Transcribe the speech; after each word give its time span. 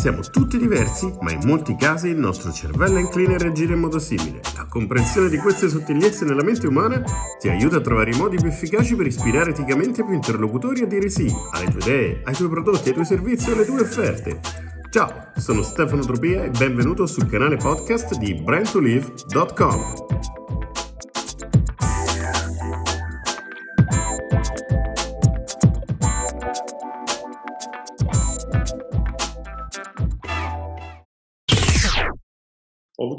Siamo 0.00 0.20
tutti 0.22 0.56
diversi, 0.56 1.14
ma 1.20 1.30
in 1.30 1.40
molti 1.44 1.76
casi 1.76 2.08
il 2.08 2.16
nostro 2.16 2.50
cervello 2.50 2.96
è 2.96 3.00
incline 3.00 3.34
a 3.34 3.38
reagire 3.38 3.74
in 3.74 3.80
modo 3.80 3.98
simile. 3.98 4.40
La 4.56 4.64
comprensione 4.66 5.28
di 5.28 5.36
queste 5.36 5.68
sottigliezze 5.68 6.24
nella 6.24 6.42
mente 6.42 6.66
umana 6.66 7.02
ti 7.38 7.50
aiuta 7.50 7.76
a 7.76 7.80
trovare 7.82 8.10
i 8.10 8.16
modi 8.16 8.36
più 8.36 8.48
efficaci 8.48 8.96
per 8.96 9.06
ispirare 9.06 9.50
eticamente 9.50 10.02
più 10.02 10.14
interlocutori 10.14 10.80
a 10.84 10.86
dire 10.86 11.10
sì 11.10 11.30
alle 11.52 11.70
tue 11.70 11.80
idee, 11.80 12.22
ai 12.24 12.34
tuoi 12.34 12.48
prodotti, 12.48 12.88
ai 12.88 12.94
tuoi 12.94 13.04
servizi 13.04 13.50
e 13.50 13.52
alle 13.52 13.66
tue 13.66 13.82
offerte. 13.82 14.40
Ciao, 14.88 15.32
sono 15.36 15.60
Stefano 15.60 16.02
Tropia 16.02 16.44
e 16.44 16.48
benvenuto 16.50 17.04
sul 17.06 17.26
canale 17.26 17.56
podcast 17.56 18.16
di 18.16 18.34
brandtolive.com. 18.34 20.19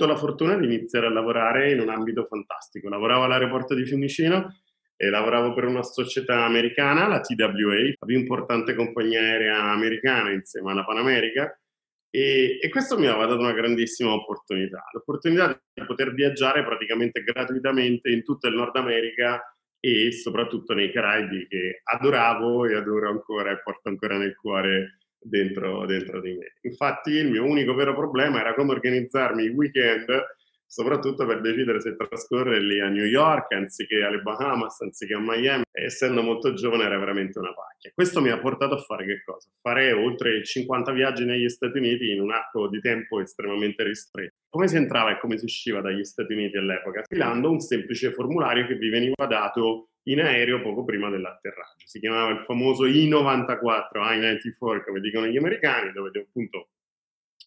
avuto 0.02 0.06
la 0.08 0.16
fortuna 0.16 0.58
di 0.58 0.66
iniziare 0.66 1.08
a 1.08 1.12
lavorare 1.12 1.72
in 1.72 1.80
un 1.80 1.90
ambito 1.90 2.26
fantastico. 2.26 2.90
Lavoravo 2.90 3.24
all'aeroporto 3.24 3.76
di 3.76 3.86
Fiumicino 3.86 4.62
e 4.96 5.10
lavoravo 5.10 5.54
per 5.54 5.66
una 5.66 5.84
società 5.84 6.46
americana, 6.46 7.08
la 7.08 7.22
TWA, 7.22 7.96
la 8.00 8.06
più 8.06 8.18
importante 8.18 8.76
compagnia 8.76 9.20
aerea 9.20 9.72
americana 9.72 10.32
insieme 10.32 10.72
alla 10.72 10.84
Pan 10.84 10.98
America, 10.98 11.56
e, 12.14 12.60
e, 12.62 12.70
questo 12.70 13.00
mi 13.00 13.08
aveva 13.08 13.26
dato 13.26 13.40
una 13.40 13.54
grandissima 13.54 14.12
opportunità, 14.14 14.84
l'opportunità 14.92 15.58
di 15.74 15.86
poter 15.86 16.14
viaggiare 16.14 16.64
praticamente 16.64 17.24
gratuitamente 17.24 18.10
in 18.10 18.24
tutto 18.24 18.48
il 18.48 18.56
Nord 18.56 18.76
America 18.76 19.42
e 19.80 20.12
soprattutto 20.12 20.74
nei 20.74 20.92
Caraibi 20.92 21.48
che 21.48 21.82
adoravo 21.84 22.66
e 22.66 22.76
adoro 22.76 23.10
ancora 23.10 23.52
e 23.52 23.62
porto 23.64 23.88
ancora 23.88 24.18
nel 24.18 24.36
cuore 24.36 24.98
dentro, 25.22 25.86
dentro 25.86 26.20
di 26.20 26.34
me. 26.34 26.56
Infatti 26.62 27.12
il 27.12 27.30
mio 27.30 27.46
unico 27.46 27.74
vero 27.74 27.94
problema 27.94 28.40
era 28.40 28.54
come 28.54 28.72
organizzarmi 28.72 29.44
i 29.44 29.50
weekend, 29.50 30.10
soprattutto 30.66 31.26
per 31.26 31.42
decidere 31.42 31.82
se 31.82 31.96
trascorrerli 31.96 32.80
a 32.80 32.88
New 32.88 33.04
York 33.04 33.52
anziché 33.52 34.04
alle 34.04 34.22
Bahamas, 34.22 34.80
anziché 34.82 35.14
a 35.14 35.20
Miami. 35.20 35.64
E 35.70 35.84
essendo 35.84 36.22
molto 36.22 36.54
giovane 36.54 36.86
era 36.86 36.98
veramente 36.98 37.40
una 37.40 37.54
pacchia. 37.54 37.92
Questo 37.94 38.22
mi 38.22 38.30
ha 38.30 38.40
portato 38.40 38.76
a 38.76 38.78
fare 38.78 39.06
che 39.06 39.22
cosa? 39.24 39.50
Fare 39.62 39.92
oltre 39.92 40.44
50 40.44 40.92
viaggi 40.94 41.26
negli 41.26 41.50
Stati 41.50 41.78
Uniti 41.78 42.12
in 42.12 42.22
un 42.22 42.32
arco 42.32 42.70
di 42.70 42.80
tempo 42.80 43.20
estremamente 43.20 43.84
ristretto. 43.84 44.36
Come 44.50 44.68
si 44.70 44.78
entrava 44.78 45.12
e 45.12 45.20
come 45.20 45.38
si 45.38 45.46
usciva 45.46 45.82
dagli 45.82 46.06
Stati 46.06 46.34
Uniti 46.34 46.58
all'epoca? 46.58 47.04
Filando 47.06 47.52
un 47.52 47.60
semplice 47.60 48.14
formulario 48.14 48.66
che 48.66 48.76
vi 48.76 48.90
veniva 48.90 49.26
dato 49.28 49.91
in 50.04 50.20
aereo 50.20 50.62
poco 50.62 50.84
prima 50.84 51.10
dell'atterraggio. 51.10 51.86
Si 51.86 52.00
chiamava 52.00 52.32
il 52.32 52.44
famoso 52.46 52.86
I-94, 52.86 53.98
I-94 53.98 54.84
come 54.84 55.00
dicono 55.00 55.28
gli 55.28 55.38
americani, 55.38 55.92
dove 55.92 56.12
appunto 56.20 56.70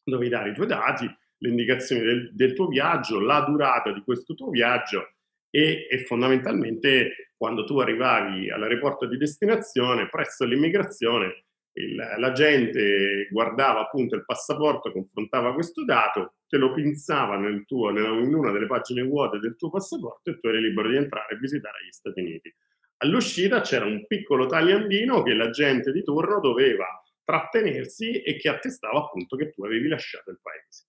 dovevi 0.05 0.31
dare 0.31 0.51
i 0.51 0.55
tuoi 0.55 0.67
dati, 0.67 1.05
le 1.39 1.49
indicazioni 1.49 2.03
del, 2.03 2.35
del 2.35 2.53
tuo 2.55 2.69
viaggio, 2.69 3.21
la 3.21 3.41
durata 3.41 3.93
di 3.93 4.03
questo 4.03 4.35
tuo 4.35 4.51
viaggio 4.51 5.15
e, 5.51 5.87
e, 5.91 6.05
fondamentalmente 6.05 7.33
quando 7.37 7.65
tu 7.65 7.79
arrivavi 7.79 8.51
all'aeroporto 8.51 9.07
di 9.07 9.17
destinazione, 9.17 10.09
presso 10.09 10.45
l'immigrazione, 10.45 11.45
il, 11.75 11.95
la 11.95 12.33
gente 12.33 13.29
guardava 13.31 13.81
appunto 13.81 14.15
il 14.15 14.25
passaporto, 14.25 14.93
confrontava 14.93 15.55
questo 15.55 15.85
dato, 15.85 16.35
te 16.47 16.57
lo 16.57 16.73
pinzava 16.73 17.37
nel 17.37 17.65
tuo, 17.65 17.91
in 17.91 18.35
una 18.35 18.53
delle 18.53 18.67
pagine 18.67 19.03
vuote 19.03 19.39
del 19.39 19.57
tuo 19.57 19.71
passaporto 19.71 20.31
e 20.31 20.39
tu 20.39 20.49
eri 20.49 20.61
libero 20.61 20.89
di 20.89 20.97
entrare 20.97 21.35
e 21.35 21.39
visitare 21.39 21.85
gli 21.85 21.93
Stati 21.93 22.21
Uniti. 22.21 22.55
All'uscita 22.99 23.61
c'era 23.61 23.85
un 23.85 24.07
piccolo 24.07 24.47
tagliandino 24.47 25.23
che 25.23 25.35
la 25.35 25.51
gente 25.51 25.91
di 25.91 26.03
turno 26.03 26.41
doveva 26.41 26.87
trattenersi 27.25 28.23
e 28.23 28.37
che 28.37 28.49
attestava 28.49 28.99
appunto 28.99 29.37
che 29.37 29.51
tu 29.51 29.65
avevi 29.65 29.89
lasciato 29.89 30.31
il 30.31 30.39
paese. 30.41 30.87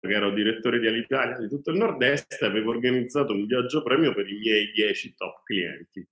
Ero 0.00 0.32
direttore 0.32 0.78
di 0.78 0.86
Alitalia 0.86 1.38
di 1.38 1.48
tutto 1.48 1.70
il 1.70 1.78
nord-est 1.78 2.40
e 2.40 2.44
avevo 2.44 2.70
organizzato 2.70 3.32
un 3.32 3.46
viaggio 3.46 3.82
premio 3.82 4.12
per 4.12 4.28
i 4.28 4.38
miei 4.38 4.70
10 4.70 5.14
top 5.14 5.42
clienti. 5.44 6.06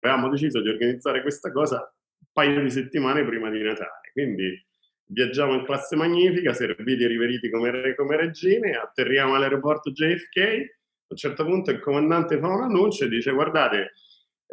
Avevamo 0.00 0.28
deciso 0.28 0.60
di 0.60 0.68
organizzare 0.68 1.22
questa 1.22 1.50
cosa 1.50 1.90
paio 2.38 2.62
di 2.62 2.70
settimane 2.70 3.24
prima 3.24 3.50
di 3.50 3.60
Natale, 3.60 4.12
quindi 4.12 4.64
viaggiamo 5.06 5.54
in 5.54 5.64
classe 5.64 5.96
magnifica, 5.96 6.52
serviti 6.52 7.02
e 7.02 7.08
riveriti 7.08 7.50
come, 7.50 7.96
come 7.96 8.16
regine, 8.16 8.76
atterriamo 8.76 9.34
all'aeroporto 9.34 9.90
JFK, 9.90 10.38
a 10.38 11.06
un 11.08 11.16
certo 11.16 11.44
punto 11.44 11.72
il 11.72 11.80
comandante 11.80 12.38
fa 12.38 12.46
un 12.46 12.62
annuncio 12.62 13.06
e 13.06 13.08
dice 13.08 13.32
guardate, 13.32 13.94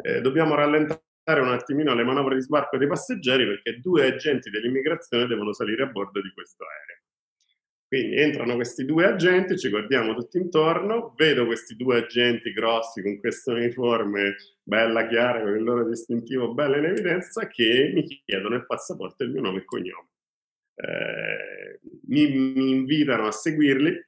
eh, 0.02 0.20
dobbiamo 0.20 0.56
rallentare 0.56 1.40
un 1.40 1.52
attimino 1.52 1.94
le 1.94 2.02
manovre 2.02 2.34
di 2.34 2.42
sbarco 2.42 2.76
dei 2.76 2.88
passeggeri 2.88 3.46
perché 3.46 3.78
due 3.78 4.06
agenti 4.06 4.50
dell'immigrazione 4.50 5.26
devono 5.26 5.52
salire 5.52 5.84
a 5.84 5.86
bordo 5.86 6.20
di 6.20 6.32
questo 6.34 6.64
aereo. 6.64 7.05
Quindi 7.88 8.16
entrano 8.16 8.56
questi 8.56 8.84
due 8.84 9.04
agenti, 9.06 9.56
ci 9.56 9.68
guardiamo 9.68 10.14
tutti 10.14 10.38
intorno, 10.38 11.14
vedo 11.16 11.46
questi 11.46 11.76
due 11.76 11.98
agenti 11.98 12.52
grossi 12.52 13.00
con 13.00 13.18
questo 13.20 13.52
uniforme 13.52 14.34
bella 14.60 15.06
chiara, 15.06 15.40
con 15.40 15.54
il 15.54 15.62
loro 15.62 15.88
distintivo 15.88 16.52
bello 16.52 16.78
in 16.78 16.86
evidenza, 16.86 17.46
che 17.46 17.92
mi 17.94 18.02
chiedono 18.02 18.56
il 18.56 18.66
passaporto 18.66 19.22
e 19.22 19.26
il 19.26 19.32
mio 19.32 19.42
nome 19.42 19.58
e 19.58 19.64
cognome. 19.64 20.08
Eh, 20.74 21.80
mi, 22.08 22.28
mi, 22.28 22.70
invitano 22.70 23.28
a 23.28 23.30
seguirli, 23.30 24.04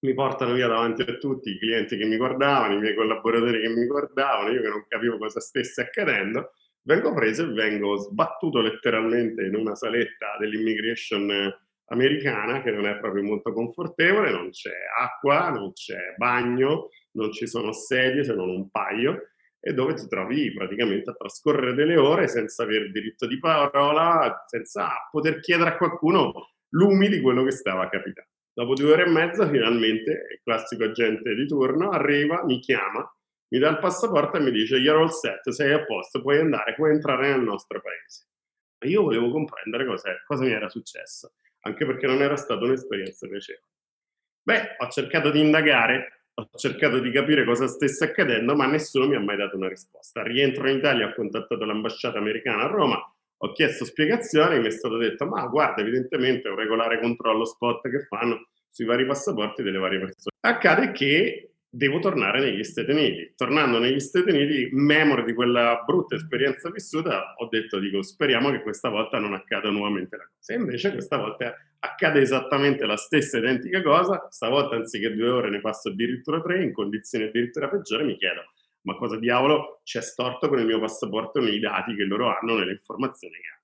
mi 0.00 0.14
portano 0.14 0.52
via 0.52 0.68
davanti 0.68 1.00
a 1.00 1.16
tutti 1.16 1.50
i 1.50 1.58
clienti 1.58 1.96
che 1.96 2.04
mi 2.04 2.18
guardavano, 2.18 2.74
i 2.74 2.80
miei 2.80 2.94
collaboratori 2.94 3.62
che 3.62 3.68
mi 3.68 3.86
guardavano, 3.86 4.50
io 4.50 4.60
che 4.60 4.68
non 4.68 4.84
capivo 4.86 5.16
cosa 5.16 5.40
stesse 5.40 5.80
accadendo, 5.80 6.52
vengo 6.82 7.14
preso 7.14 7.44
e 7.44 7.52
vengo 7.52 7.96
sbattuto 7.96 8.60
letteralmente 8.60 9.44
in 9.44 9.54
una 9.54 9.74
saletta 9.74 10.36
dell'immigration 10.38 11.52
americana 11.92 12.62
che 12.62 12.70
non 12.70 12.86
è 12.86 12.98
proprio 12.98 13.22
molto 13.22 13.52
confortevole, 13.52 14.30
non 14.30 14.50
c'è 14.50 14.74
acqua, 14.98 15.50
non 15.50 15.72
c'è 15.72 16.14
bagno, 16.16 16.88
non 17.12 17.32
ci 17.32 17.46
sono 17.46 17.72
sedie 17.72 18.24
se 18.24 18.34
non 18.34 18.48
un 18.48 18.70
paio 18.70 19.28
e 19.60 19.72
dove 19.72 19.94
ti 19.94 20.08
trovi 20.08 20.52
praticamente 20.52 21.10
a 21.10 21.14
trascorrere 21.14 21.74
delle 21.74 21.96
ore 21.96 22.26
senza 22.26 22.64
avere 22.64 22.90
diritto 22.90 23.26
di 23.26 23.38
parola, 23.38 24.44
senza 24.46 25.08
poter 25.10 25.38
chiedere 25.40 25.70
a 25.70 25.76
qualcuno 25.76 26.54
lumi 26.70 27.08
di 27.08 27.20
quello 27.20 27.44
che 27.44 27.52
stava 27.52 27.88
capitando. 27.88 28.30
Dopo 28.54 28.74
due 28.74 28.92
ore 28.92 29.04
e 29.04 29.08
mezza, 29.10 29.48
finalmente, 29.48 30.10
il 30.32 30.40
classico 30.42 30.84
agente 30.84 31.34
di 31.34 31.46
turno 31.46 31.90
arriva, 31.90 32.44
mi 32.44 32.58
chiama, 32.58 33.08
mi 33.48 33.58
dà 33.58 33.70
il 33.70 33.78
passaporto 33.78 34.36
e 34.36 34.40
mi 34.40 34.50
dice: 34.50 34.76
You're 34.76 35.00
all 35.00 35.08
set, 35.08 35.48
sei 35.50 35.72
a 35.72 35.84
posto, 35.84 36.20
puoi 36.20 36.38
andare, 36.38 36.74
puoi 36.74 36.90
entrare 36.90 37.30
nel 37.30 37.42
nostro 37.42 37.80
paese. 37.80 38.26
Io 38.90 39.02
volevo 39.02 39.30
comprendere 39.30 39.86
cosa 39.86 40.44
mi 40.44 40.50
era 40.50 40.68
successo, 40.68 41.34
anche 41.62 41.86
perché 41.86 42.06
non 42.06 42.22
era 42.22 42.36
stata 42.36 42.64
un'esperienza 42.64 43.26
piacevole. 43.26 43.66
Beh, 44.42 44.76
ho 44.78 44.88
cercato 44.88 45.30
di 45.30 45.40
indagare 45.40 46.22
ho 46.34 46.48
cercato 46.56 46.98
di 46.98 47.10
capire 47.10 47.44
cosa 47.44 47.66
stesse 47.66 48.04
accadendo, 48.04 48.54
ma 48.54 48.66
nessuno 48.66 49.06
mi 49.06 49.16
ha 49.16 49.20
mai 49.20 49.36
dato 49.36 49.56
una 49.56 49.68
risposta. 49.68 50.22
Rientro 50.22 50.68
in 50.68 50.78
Italia, 50.78 51.08
ho 51.08 51.14
contattato 51.14 51.64
l'ambasciata 51.64 52.18
americana 52.18 52.64
a 52.64 52.68
Roma, 52.68 52.98
ho 53.36 53.52
chiesto 53.52 53.84
spiegazioni, 53.84 54.58
mi 54.58 54.68
è 54.68 54.70
stato 54.70 54.96
detto, 54.96 55.26
ma 55.26 55.46
guarda, 55.46 55.82
evidentemente 55.82 56.48
è 56.48 56.50
un 56.50 56.56
regolare 56.56 57.00
controllo 57.00 57.44
spot 57.44 57.88
che 57.90 58.06
fanno 58.06 58.48
sui 58.70 58.86
vari 58.86 59.04
passaporti 59.04 59.62
delle 59.62 59.78
varie 59.78 59.98
persone. 59.98 60.36
Accade 60.40 60.92
che 60.92 61.51
devo 61.74 62.00
tornare 62.00 62.40
negli 62.40 62.62
Stati 62.64 62.90
Uniti. 62.90 63.32
Tornando 63.34 63.78
negli 63.78 63.98
Stati 63.98 64.30
Uniti, 64.30 64.68
memore 64.72 65.24
di 65.24 65.32
quella 65.32 65.82
brutta 65.86 66.16
esperienza 66.16 66.70
vissuta, 66.70 67.34
ho 67.38 67.48
detto, 67.48 67.78
dico, 67.78 68.02
speriamo 68.02 68.50
che 68.50 68.60
questa 68.60 68.90
volta 68.90 69.18
non 69.18 69.32
accada 69.32 69.70
nuovamente 69.70 70.18
la 70.18 70.30
cosa. 70.36 70.52
E 70.52 70.56
invece 70.56 70.92
questa 70.92 71.16
volta 71.16 71.54
accade 71.78 72.20
esattamente 72.20 72.84
la 72.84 72.96
stessa 72.96 73.38
identica 73.38 73.80
cosa, 73.82 74.26
stavolta 74.28 74.76
anziché 74.76 75.14
due 75.14 75.30
ore 75.30 75.48
ne 75.48 75.60
passo 75.60 75.88
addirittura 75.88 76.42
tre, 76.42 76.62
in 76.62 76.72
condizioni 76.72 77.24
addirittura 77.24 77.68
peggiori, 77.68 78.04
mi 78.04 78.16
chiedo, 78.18 78.42
ma 78.82 78.94
cosa 78.96 79.18
diavolo 79.18 79.80
c'è 79.82 80.02
storto 80.02 80.48
con 80.48 80.58
il 80.58 80.66
mio 80.66 80.78
passaporto 80.78 81.40
nei 81.40 81.58
dati 81.58 81.94
che 81.94 82.04
loro 82.04 82.28
hanno, 82.28 82.58
nelle 82.58 82.72
informazioni 82.72 83.34
che 83.36 83.48
hanno? 83.48 83.61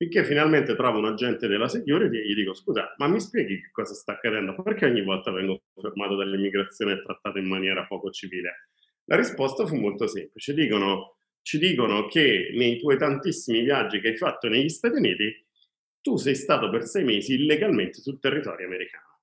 Finché 0.00 0.24
finalmente 0.24 0.74
trovo 0.76 0.96
un 0.96 1.04
agente 1.04 1.46
della 1.46 1.68
security 1.68 2.20
e 2.20 2.26
gli 2.26 2.34
dico, 2.34 2.54
scusa, 2.54 2.94
ma 2.96 3.06
mi 3.06 3.20
spieghi 3.20 3.60
che 3.60 3.68
cosa 3.70 3.92
sta 3.92 4.12
accadendo? 4.12 4.54
Perché 4.62 4.86
ogni 4.86 5.02
volta 5.02 5.30
vengo 5.30 5.64
fermato 5.74 6.16
dall'immigrazione 6.16 6.94
e 6.94 7.02
trattato 7.02 7.36
in 7.36 7.46
maniera 7.46 7.84
poco 7.84 8.08
civile? 8.08 8.68
La 9.04 9.16
risposta 9.16 9.66
fu 9.66 9.76
molto 9.76 10.06
semplice. 10.06 10.54
Dicono, 10.54 11.16
ci 11.42 11.58
dicono 11.58 12.06
che 12.06 12.50
nei 12.54 12.78
tuoi 12.78 12.96
tantissimi 12.96 13.60
viaggi 13.60 14.00
che 14.00 14.08
hai 14.08 14.16
fatto 14.16 14.48
negli 14.48 14.70
Stati 14.70 14.96
Uniti, 14.96 15.46
tu 16.00 16.16
sei 16.16 16.34
stato 16.34 16.70
per 16.70 16.84
sei 16.86 17.04
mesi 17.04 17.34
illegalmente 17.34 18.00
sul 18.00 18.18
territorio 18.20 18.68
americano. 18.68 19.18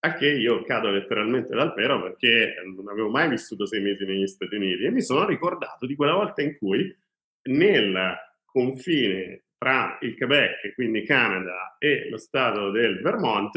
A 0.00 0.12
che 0.12 0.28
io 0.28 0.62
cado 0.64 0.90
letteralmente 0.90 1.54
dal 1.54 1.72
pero 1.72 2.02
perché 2.02 2.54
non 2.66 2.86
avevo 2.90 3.08
mai 3.08 3.30
vissuto 3.30 3.64
sei 3.64 3.80
mesi 3.80 4.04
negli 4.04 4.26
Stati 4.26 4.56
Uniti 4.56 4.84
e 4.84 4.90
mi 4.90 5.00
sono 5.00 5.24
ricordato 5.24 5.86
di 5.86 5.96
quella 5.96 6.12
volta 6.12 6.42
in 6.42 6.58
cui 6.58 6.94
nel 7.44 8.14
confine 8.44 9.44
tra 9.58 9.98
il 10.02 10.16
Quebec, 10.16 10.74
quindi 10.74 11.04
Canada, 11.04 11.76
e 11.78 12.08
lo 12.08 12.16
stato 12.16 12.70
del 12.70 13.00
Vermont, 13.02 13.52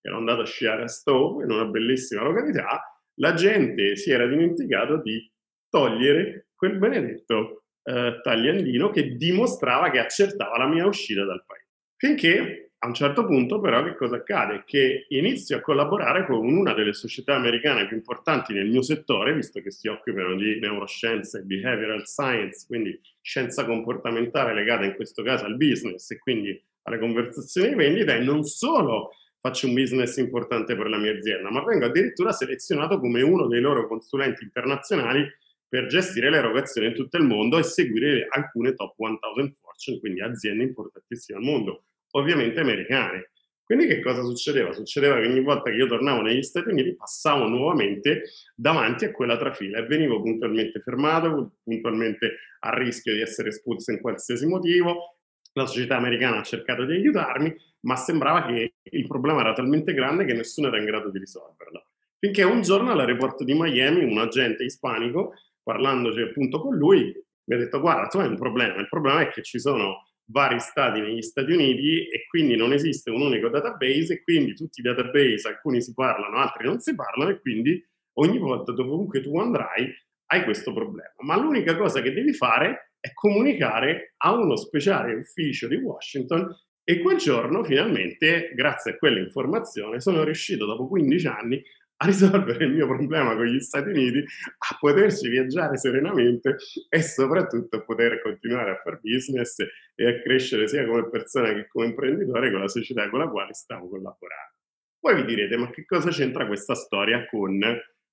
che 0.00 0.08
ero 0.08 0.16
andato 0.16 0.42
a 0.42 0.46
sciare 0.46 0.84
a 0.84 0.88
Stowe, 0.88 1.44
in 1.44 1.50
una 1.50 1.66
bellissima 1.66 2.22
località, 2.22 2.80
la 3.14 3.34
gente 3.34 3.96
si 3.96 4.10
era 4.10 4.26
dimenticato 4.26 5.02
di 5.02 5.30
togliere 5.68 6.48
quel 6.54 6.78
benedetto 6.78 7.64
eh, 7.82 8.20
tagliandino 8.22 8.90
che 8.90 9.16
dimostrava 9.16 9.90
che 9.90 9.98
accertava 9.98 10.56
la 10.58 10.66
mia 10.66 10.86
uscita 10.86 11.24
dal 11.24 11.44
paese. 11.44 11.66
Finché 11.96 12.69
a 12.82 12.86
un 12.86 12.94
certo 12.94 13.26
punto 13.26 13.60
però 13.60 13.82
che 13.84 13.94
cosa 13.94 14.16
accade? 14.16 14.62
Che 14.64 15.04
inizio 15.08 15.56
a 15.56 15.60
collaborare 15.60 16.24
con 16.24 16.46
una 16.46 16.72
delle 16.72 16.94
società 16.94 17.34
americane 17.34 17.86
più 17.86 17.96
importanti 17.96 18.54
nel 18.54 18.70
mio 18.70 18.80
settore, 18.80 19.34
visto 19.34 19.60
che 19.60 19.70
si 19.70 19.86
occupano 19.86 20.34
di 20.34 20.58
neuroscienze 20.58 21.40
e 21.40 21.42
behavioral 21.42 22.06
science, 22.06 22.64
quindi 22.66 22.98
scienza 23.20 23.66
comportamentale 23.66 24.54
legata 24.54 24.86
in 24.86 24.94
questo 24.94 25.22
caso 25.22 25.44
al 25.44 25.58
business 25.58 26.10
e 26.10 26.18
quindi 26.18 26.58
alle 26.84 26.98
conversazioni 26.98 27.68
di 27.68 27.74
vendita 27.74 28.14
e 28.14 28.20
non 28.20 28.44
solo 28.44 29.10
faccio 29.38 29.66
un 29.66 29.74
business 29.74 30.16
importante 30.16 30.74
per 30.74 30.88
la 30.88 30.96
mia 30.96 31.12
azienda, 31.12 31.50
ma 31.50 31.62
vengo 31.62 31.84
addirittura 31.84 32.32
selezionato 32.32 32.98
come 32.98 33.20
uno 33.20 33.46
dei 33.46 33.60
loro 33.60 33.86
consulenti 33.88 34.44
internazionali 34.44 35.26
per 35.68 35.86
gestire 35.86 36.30
le 36.30 36.38
erogazioni 36.38 36.88
in 36.88 36.94
tutto 36.94 37.18
il 37.18 37.24
mondo 37.24 37.58
e 37.58 37.62
seguire 37.62 38.26
alcune 38.30 38.72
top 38.74 38.94
1000 38.96 39.52
fortune, 39.60 40.00
quindi 40.00 40.22
aziende 40.22 40.64
importantissime 40.64 41.38
al 41.38 41.44
mondo 41.44 41.84
ovviamente 42.12 42.60
americane. 42.60 43.30
Quindi 43.70 43.86
che 43.86 44.00
cosa 44.00 44.24
succedeva? 44.24 44.72
Succedeva 44.72 45.20
che 45.20 45.28
ogni 45.28 45.42
volta 45.42 45.70
che 45.70 45.76
io 45.76 45.86
tornavo 45.86 46.22
negli 46.22 46.42
Stati 46.42 46.70
Uniti 46.70 46.96
passavo 46.96 47.46
nuovamente 47.46 48.24
davanti 48.56 49.04
a 49.04 49.12
quella 49.12 49.36
trafila 49.36 49.78
e 49.78 49.86
venivo 49.86 50.20
puntualmente 50.20 50.80
fermato, 50.80 51.58
puntualmente 51.62 52.36
a 52.58 52.74
rischio 52.74 53.14
di 53.14 53.20
essere 53.20 53.50
espulso 53.50 53.92
in 53.92 54.00
qualsiasi 54.00 54.44
motivo. 54.46 55.18
La 55.52 55.66
società 55.66 55.96
americana 55.96 56.38
ha 56.38 56.42
cercato 56.42 56.84
di 56.84 56.94
aiutarmi, 56.94 57.54
ma 57.82 57.94
sembrava 57.94 58.46
che 58.46 58.74
il 58.82 59.06
problema 59.06 59.40
era 59.40 59.52
talmente 59.52 59.92
grande 59.92 60.24
che 60.24 60.34
nessuno 60.34 60.66
era 60.66 60.78
in 60.78 60.86
grado 60.86 61.08
di 61.10 61.20
risolverlo. 61.20 61.90
Finché 62.18 62.42
un 62.42 62.62
giorno 62.62 62.90
all'aeroporto 62.90 63.44
di 63.44 63.54
Miami 63.54 64.02
un 64.02 64.18
agente 64.18 64.64
ispanico, 64.64 65.34
parlandoci 65.62 66.22
appunto 66.22 66.60
con 66.60 66.74
lui, 66.76 67.14
mi 67.44 67.54
ha 67.54 67.58
detto 67.58 67.78
guarda, 67.80 68.08
tu 68.08 68.18
hai 68.18 68.26
un 68.26 68.36
problema, 68.36 68.80
il 68.80 68.88
problema 68.88 69.20
è 69.20 69.28
che 69.30 69.42
ci 69.42 69.60
sono 69.60 70.09
vari 70.30 70.58
stati 70.60 71.00
negli 71.00 71.22
Stati 71.22 71.52
Uniti 71.52 72.08
e 72.08 72.26
quindi 72.28 72.56
non 72.56 72.72
esiste 72.72 73.10
un 73.10 73.22
unico 73.22 73.48
database 73.48 74.14
e 74.14 74.22
quindi 74.22 74.54
tutti 74.54 74.80
i 74.80 74.82
database, 74.82 75.48
alcuni 75.48 75.82
si 75.82 75.92
parlano, 75.92 76.36
altri 76.36 76.66
non 76.66 76.80
si 76.80 76.94
parlano 76.94 77.30
e 77.30 77.40
quindi 77.40 77.82
ogni 78.18 78.38
volta 78.38 78.72
dovunque 78.72 79.20
tu 79.20 79.38
andrai 79.38 79.92
hai 80.32 80.44
questo 80.44 80.72
problema. 80.72 81.12
Ma 81.18 81.36
l'unica 81.36 81.76
cosa 81.76 82.00
che 82.00 82.12
devi 82.12 82.32
fare 82.32 82.92
è 83.00 83.12
comunicare 83.12 84.14
a 84.18 84.32
uno 84.32 84.56
speciale 84.56 85.14
ufficio 85.14 85.66
di 85.66 85.76
Washington 85.76 86.54
e 86.84 87.00
quel 87.00 87.18
giorno 87.18 87.64
finalmente, 87.64 88.52
grazie 88.54 88.92
a 88.92 88.96
quell'informazione, 88.96 90.00
sono 90.00 90.22
riuscito 90.22 90.66
dopo 90.66 90.88
15 90.88 91.26
anni 91.26 91.62
a 92.02 92.06
risolvere 92.06 92.64
il 92.64 92.72
mio 92.72 92.86
problema 92.86 93.34
con 93.34 93.44
gli 93.44 93.60
Stati 93.60 93.90
Uniti, 93.90 94.18
a 94.20 94.76
poterci 94.78 95.28
viaggiare 95.28 95.76
serenamente 95.76 96.56
e 96.88 97.02
soprattutto 97.02 97.76
a 97.76 97.84
poter 97.84 98.22
continuare 98.22 98.70
a 98.70 98.80
fare 98.82 99.00
business 99.02 99.58
e 99.94 100.08
a 100.08 100.20
crescere 100.22 100.66
sia 100.66 100.86
come 100.86 101.10
persona 101.10 101.52
che 101.52 101.68
come 101.68 101.86
imprenditore 101.86 102.50
con 102.50 102.60
la 102.60 102.68
società 102.68 103.10
con 103.10 103.18
la 103.18 103.28
quale 103.28 103.52
stavo 103.52 103.88
collaborando. 103.88 104.54
Poi 104.98 105.14
vi 105.14 105.24
direte, 105.26 105.56
ma 105.58 105.70
che 105.70 105.84
cosa 105.84 106.10
c'entra 106.10 106.46
questa 106.46 106.74
storia 106.74 107.26
con 107.26 107.60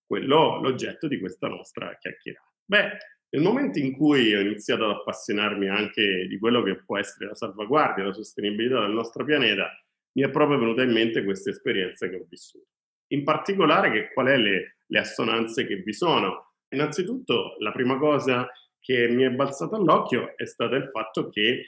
quello, 0.05 0.61
l'oggetto 0.61 1.07
di 1.07 1.19
questa 1.19 1.47
nostra 1.47 1.95
chiacchierata? 1.97 2.51
Beh, 2.65 2.97
nel 3.29 3.41
momento 3.41 3.79
in 3.79 3.93
cui 3.93 4.35
ho 4.35 4.41
iniziato 4.41 4.83
ad 4.83 4.97
appassionarmi 4.97 5.69
anche 5.69 6.27
di 6.27 6.37
quello 6.39 6.61
che 6.61 6.83
può 6.83 6.97
essere 6.97 7.27
la 7.27 7.35
salvaguardia, 7.35 8.03
la 8.03 8.13
sostenibilità 8.13 8.81
del 8.81 8.91
nostro 8.91 9.23
pianeta, 9.23 9.69
mi 10.13 10.23
è 10.23 10.29
proprio 10.29 10.59
venuta 10.59 10.83
in 10.83 10.91
mente 10.91 11.23
questa 11.23 11.51
esperienza 11.51 12.09
che 12.09 12.15
ho 12.15 12.25
vissuto. 12.29 12.76
In 13.07 13.23
particolare, 13.23 13.91
che, 13.91 14.13
qual 14.13 14.27
è 14.27 14.37
le, 14.37 14.77
le 14.85 14.99
assonanze 14.99 15.65
che 15.65 15.77
vi 15.77 15.93
sono? 15.93 16.53
Innanzitutto, 16.69 17.55
la 17.59 17.71
prima 17.71 17.97
cosa 17.97 18.49
che 18.79 19.07
mi 19.09 19.23
è 19.23 19.29
balzata 19.29 19.75
all'occhio 19.75 20.37
è 20.37 20.45
stato 20.45 20.75
il 20.75 20.89
fatto 20.91 21.29
che 21.29 21.65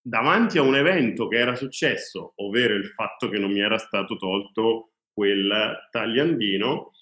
davanti 0.00 0.58
a 0.58 0.62
un 0.62 0.76
evento 0.76 1.28
che 1.28 1.38
era 1.38 1.54
successo, 1.54 2.32
ovvero 2.36 2.74
il 2.74 2.86
fatto 2.86 3.28
che 3.28 3.38
non 3.38 3.50
mi 3.50 3.60
era 3.60 3.78
stato 3.78 4.16
tolto 4.16 4.92
quel 5.12 5.88
tagliandino, 5.90 6.92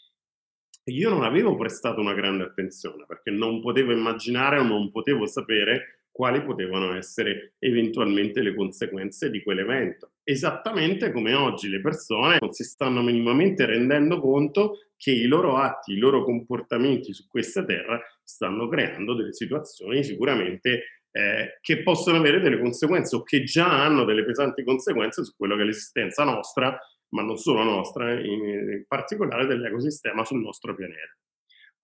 io 0.84 1.10
non 1.10 1.24
avevo 1.24 1.56
prestato 1.56 2.00
una 2.00 2.14
grande 2.14 2.44
attenzione 2.44 3.04
perché 3.06 3.30
non 3.30 3.60
potevo 3.60 3.92
immaginare 3.92 4.58
o 4.58 4.62
non 4.62 4.90
potevo 4.90 5.26
sapere 5.26 5.93
quali 6.14 6.44
potevano 6.44 6.94
essere 6.94 7.54
eventualmente 7.58 8.40
le 8.40 8.54
conseguenze 8.54 9.30
di 9.30 9.42
quell'evento. 9.42 10.12
Esattamente 10.22 11.10
come 11.10 11.34
oggi 11.34 11.68
le 11.68 11.80
persone 11.80 12.36
non 12.40 12.52
si 12.52 12.62
stanno 12.62 13.02
minimamente 13.02 13.66
rendendo 13.66 14.20
conto 14.20 14.78
che 14.96 15.10
i 15.10 15.26
loro 15.26 15.56
atti, 15.56 15.92
i 15.92 15.98
loro 15.98 16.22
comportamenti 16.22 17.12
su 17.12 17.26
questa 17.26 17.64
terra 17.64 18.00
stanno 18.22 18.68
creando 18.68 19.14
delle 19.14 19.32
situazioni 19.32 20.04
sicuramente 20.04 21.02
eh, 21.10 21.58
che 21.60 21.82
possono 21.82 22.18
avere 22.18 22.38
delle 22.38 22.60
conseguenze 22.60 23.16
o 23.16 23.24
che 23.24 23.42
già 23.42 23.84
hanno 23.84 24.04
delle 24.04 24.24
pesanti 24.24 24.62
conseguenze 24.62 25.24
su 25.24 25.34
quello 25.36 25.56
che 25.56 25.62
è 25.62 25.64
l'esistenza 25.64 26.22
nostra, 26.22 26.78
ma 27.08 27.22
non 27.22 27.38
solo 27.38 27.64
nostra, 27.64 28.12
in, 28.12 28.44
in 28.44 28.84
particolare 28.86 29.46
dell'ecosistema 29.46 30.24
sul 30.24 30.40
nostro 30.40 30.76
pianeta. 30.76 31.18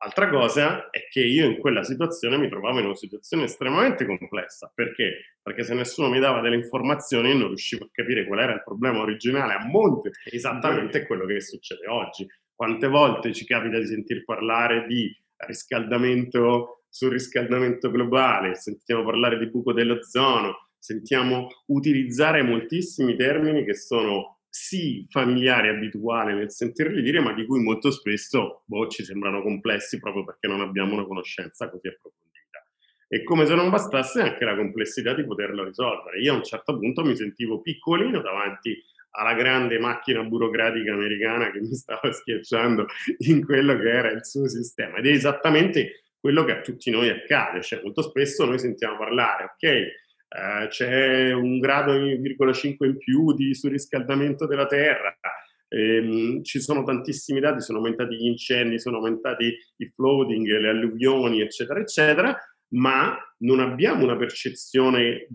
Altra 0.03 0.31
cosa 0.31 0.89
è 0.89 1.09
che 1.11 1.21
io 1.21 1.45
in 1.45 1.59
quella 1.59 1.83
situazione 1.83 2.39
mi 2.39 2.49
trovavo 2.49 2.79
in 2.79 2.87
una 2.87 2.95
situazione 2.95 3.45
estremamente 3.45 4.07
complessa. 4.07 4.73
Perché? 4.75 5.37
Perché 5.43 5.63
se 5.63 5.75
nessuno 5.75 6.09
mi 6.09 6.19
dava 6.19 6.41
delle 6.41 6.57
informazioni 6.57 7.37
non 7.37 7.49
riuscivo 7.49 7.85
a 7.85 7.89
capire 7.93 8.27
qual 8.27 8.41
era 8.41 8.55
il 8.55 8.63
problema 8.65 9.01
originale 9.01 9.53
a 9.53 9.67
monte. 9.67 10.13
Esattamente 10.25 11.05
quello 11.07 11.27
che 11.27 11.43
succede 11.43 11.87
oggi. 11.87 12.27
Quante 12.55 12.89
volte 12.89 13.35
ci 13.35 13.45
capita 13.45 13.79
di 13.79 13.87
sentir 13.87 14.25
parlare 14.25 14.87
di 14.87 15.15
riscaldamento 15.37 16.85
sul 16.89 17.11
riscaldamento 17.11 17.91
globale, 17.91 18.55
sentiamo 18.55 19.05
parlare 19.05 19.39
di 19.39 19.49
buco 19.49 19.73
dell'ozono, 19.75 20.71
sentiamo 20.79 21.49
utilizzare 21.67 22.43
moltissimi 22.43 23.17
termini 23.17 23.65
che 23.65 23.75
sono 23.75 24.40
sì 24.71 25.05
familiare 25.11 25.67
e 25.67 25.71
abituale 25.73 26.33
nel 26.33 26.53
sentirli 26.53 27.03
dire, 27.03 27.19
ma 27.19 27.33
di 27.33 27.45
cui 27.45 27.61
molto 27.61 27.91
spesso 27.91 28.63
boh, 28.67 28.87
ci 28.87 29.03
sembrano 29.03 29.43
complessi 29.43 29.99
proprio 29.99 30.25
perché 30.25 30.47
non 30.47 30.61
abbiamo 30.61 30.95
una 30.95 31.05
conoscenza 31.07 31.69
così 31.69 31.89
approfondita. 31.89 32.65
E 33.09 33.25
come 33.25 33.47
se 33.47 33.57
non 33.57 33.69
bastasse 33.69 34.21
anche 34.21 34.45
la 34.45 34.55
complessità 34.55 35.13
di 35.13 35.25
poterlo 35.25 35.65
risolvere. 35.65 36.21
Io 36.21 36.35
a 36.35 36.37
un 36.37 36.45
certo 36.45 36.79
punto 36.79 37.03
mi 37.03 37.17
sentivo 37.17 37.61
piccolino 37.61 38.21
davanti 38.21 38.81
alla 39.13 39.35
grande 39.35 39.81
macchina 39.81 40.23
burocratica 40.23 40.93
americana 40.93 41.51
che 41.51 41.59
mi 41.59 41.75
stava 41.75 42.07
schiacciando 42.13 42.87
in 43.27 43.45
quello 43.45 43.77
che 43.77 43.91
era 43.91 44.11
il 44.13 44.25
suo 44.25 44.47
sistema. 44.47 44.99
Ed 44.99 45.07
è 45.07 45.11
esattamente 45.11 46.05
quello 46.21 46.45
che 46.45 46.53
a 46.53 46.61
tutti 46.61 46.93
noi 46.93 47.09
accade, 47.09 47.61
cioè 47.63 47.83
molto 47.83 48.03
spesso 48.03 48.45
noi 48.45 48.61
sentiamo 48.61 48.99
parlare, 48.99 49.45
ok, 49.45 50.00
eh, 50.31 50.69
c'è 50.69 51.33
un 51.33 51.59
grado 51.59 51.93
5 52.53 52.87
in 52.87 52.97
più 52.99 53.35
di 53.35 53.53
surriscaldamento 53.53 54.47
della 54.47 54.67
Terra, 54.67 55.17
ehm, 55.67 56.45
ci 56.45 56.61
sono 56.61 56.85
tantissimi 56.85 57.41
dati, 57.41 57.61
sono 57.61 57.79
aumentati 57.79 58.15
gli 58.15 58.27
incendi, 58.27 58.79
sono 58.79 58.99
aumentati 58.99 59.53
i 59.77 59.91
floating, 59.93 60.47
le 60.47 60.69
alluvioni, 60.69 61.41
eccetera, 61.41 61.81
eccetera, 61.81 62.37
ma 62.75 63.17
non 63.39 63.59
abbiamo 63.59 64.05
una 64.05 64.17
percezione 64.17 65.27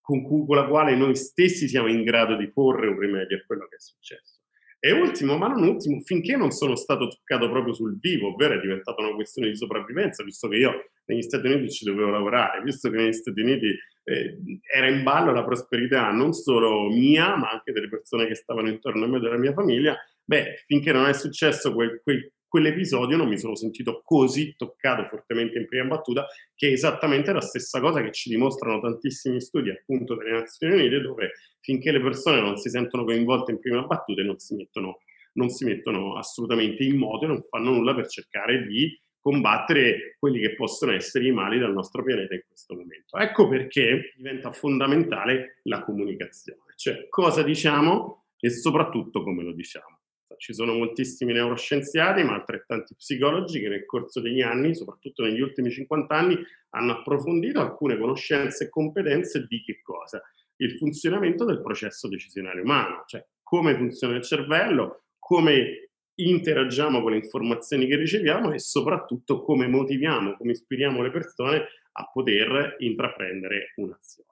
con, 0.00 0.22
cui, 0.22 0.46
con 0.46 0.56
la 0.56 0.66
quale 0.66 0.94
noi 0.94 1.16
stessi 1.16 1.66
siamo 1.66 1.88
in 1.88 2.04
grado 2.04 2.36
di 2.36 2.52
porre 2.52 2.86
un 2.86 2.98
rimedio 2.98 3.38
a 3.38 3.42
quello 3.44 3.66
che 3.66 3.76
è 3.76 3.80
successo. 3.80 4.42
E 4.78 4.92
ultimo, 4.92 5.36
ma 5.36 5.48
non 5.48 5.66
ultimo, 5.66 5.98
finché 6.00 6.36
non 6.36 6.50
sono 6.50 6.76
stato 6.76 7.08
toccato 7.08 7.50
proprio 7.50 7.72
sul 7.72 7.98
vivo, 7.98 8.34
ovvero 8.34 8.54
è 8.54 8.60
diventata 8.60 9.02
una 9.02 9.14
questione 9.14 9.48
di 9.48 9.56
sopravvivenza, 9.56 10.22
visto 10.22 10.46
che 10.46 10.56
io 10.58 10.90
negli 11.06 11.22
Stati 11.22 11.46
Uniti 11.46 11.70
ci 11.70 11.84
dovevo 11.86 12.10
lavorare, 12.10 12.62
visto 12.62 12.90
che 12.90 12.96
negli 12.98 13.14
Stati 13.14 13.40
Uniti 13.40 13.74
eh, 14.04 14.38
era 14.72 14.88
in 14.88 15.02
ballo 15.02 15.32
la 15.32 15.44
prosperità 15.44 16.10
non 16.10 16.32
solo 16.32 16.88
mia, 16.88 17.36
ma 17.36 17.50
anche 17.50 17.72
delle 17.72 17.88
persone 17.88 18.26
che 18.26 18.34
stavano 18.34 18.68
intorno 18.68 19.04
a 19.04 19.08
me 19.08 19.18
della 19.18 19.38
mia 19.38 19.52
famiglia, 19.52 19.96
beh, 20.24 20.64
finché 20.66 20.92
non 20.92 21.06
è 21.06 21.12
successo 21.12 21.72
quel, 21.74 22.00
quel 22.02 22.30
quell'episodio 22.54 23.16
non 23.16 23.26
mi 23.26 23.36
sono 23.36 23.56
sentito 23.56 24.00
così 24.04 24.54
toccato 24.56 25.08
fortemente 25.08 25.58
in 25.58 25.66
prima 25.66 25.86
battuta, 25.86 26.24
che 26.54 26.68
è 26.68 26.70
esattamente 26.70 27.32
la 27.32 27.40
stessa 27.40 27.80
cosa 27.80 28.00
che 28.00 28.12
ci 28.12 28.28
dimostrano 28.28 28.78
tantissimi 28.78 29.40
studi 29.40 29.70
appunto 29.70 30.14
delle 30.14 30.30
Nazioni 30.30 30.74
Unite, 30.74 31.00
dove 31.00 31.32
finché 31.58 31.90
le 31.90 32.00
persone 32.00 32.40
non 32.40 32.56
si 32.56 32.70
sentono 32.70 33.02
coinvolte 33.02 33.50
in 33.50 33.58
prima 33.58 33.82
battuta 33.82 34.22
non 34.22 34.38
si 34.38 34.54
mettono, 34.54 35.00
non 35.32 35.48
si 35.48 35.64
mettono 35.64 36.16
assolutamente 36.16 36.84
in 36.84 36.96
moto 36.96 37.24
e 37.24 37.26
non 37.26 37.42
fanno 37.50 37.72
nulla 37.72 37.92
per 37.92 38.06
cercare 38.06 38.64
di 38.64 38.96
combattere 39.24 40.16
quelli 40.18 40.38
che 40.38 40.54
possono 40.54 40.92
essere 40.92 41.26
i 41.26 41.32
mali 41.32 41.58
del 41.58 41.72
nostro 41.72 42.04
pianeta 42.04 42.34
in 42.34 42.42
questo 42.46 42.74
momento. 42.74 43.16
Ecco 43.16 43.48
perché 43.48 44.12
diventa 44.16 44.52
fondamentale 44.52 45.60
la 45.62 45.82
comunicazione, 45.82 46.74
cioè 46.76 47.08
cosa 47.08 47.42
diciamo 47.42 48.26
e 48.38 48.50
soprattutto 48.50 49.22
come 49.22 49.42
lo 49.42 49.54
diciamo. 49.54 50.00
Ci 50.36 50.52
sono 50.52 50.74
moltissimi 50.74 51.32
neuroscienziati, 51.32 52.22
ma 52.22 52.34
altrettanti 52.34 52.94
psicologi 52.96 53.60
che 53.60 53.68
nel 53.68 53.86
corso 53.86 54.20
degli 54.20 54.42
anni, 54.42 54.74
soprattutto 54.74 55.22
negli 55.22 55.40
ultimi 55.40 55.70
50 55.70 56.14
anni, 56.14 56.38
hanno 56.70 56.92
approfondito 56.92 57.60
alcune 57.60 57.96
conoscenze 57.96 58.64
e 58.64 58.68
competenze 58.68 59.46
di 59.48 59.62
che 59.62 59.80
cosa? 59.80 60.20
Il 60.56 60.76
funzionamento 60.76 61.46
del 61.46 61.62
processo 61.62 62.08
decisionale 62.08 62.60
umano, 62.60 63.04
cioè 63.06 63.24
come 63.42 63.74
funziona 63.74 64.16
il 64.16 64.22
cervello, 64.22 65.04
come 65.18 65.88
interagiamo 66.16 67.02
con 67.02 67.12
le 67.12 67.18
informazioni 67.18 67.86
che 67.86 67.96
riceviamo 67.96 68.52
e 68.52 68.58
soprattutto 68.58 69.42
come 69.42 69.66
motiviamo, 69.66 70.36
come 70.36 70.52
ispiriamo 70.52 71.02
le 71.02 71.10
persone 71.10 71.66
a 71.92 72.10
poter 72.12 72.76
intraprendere 72.78 73.72
un'azione. 73.76 74.28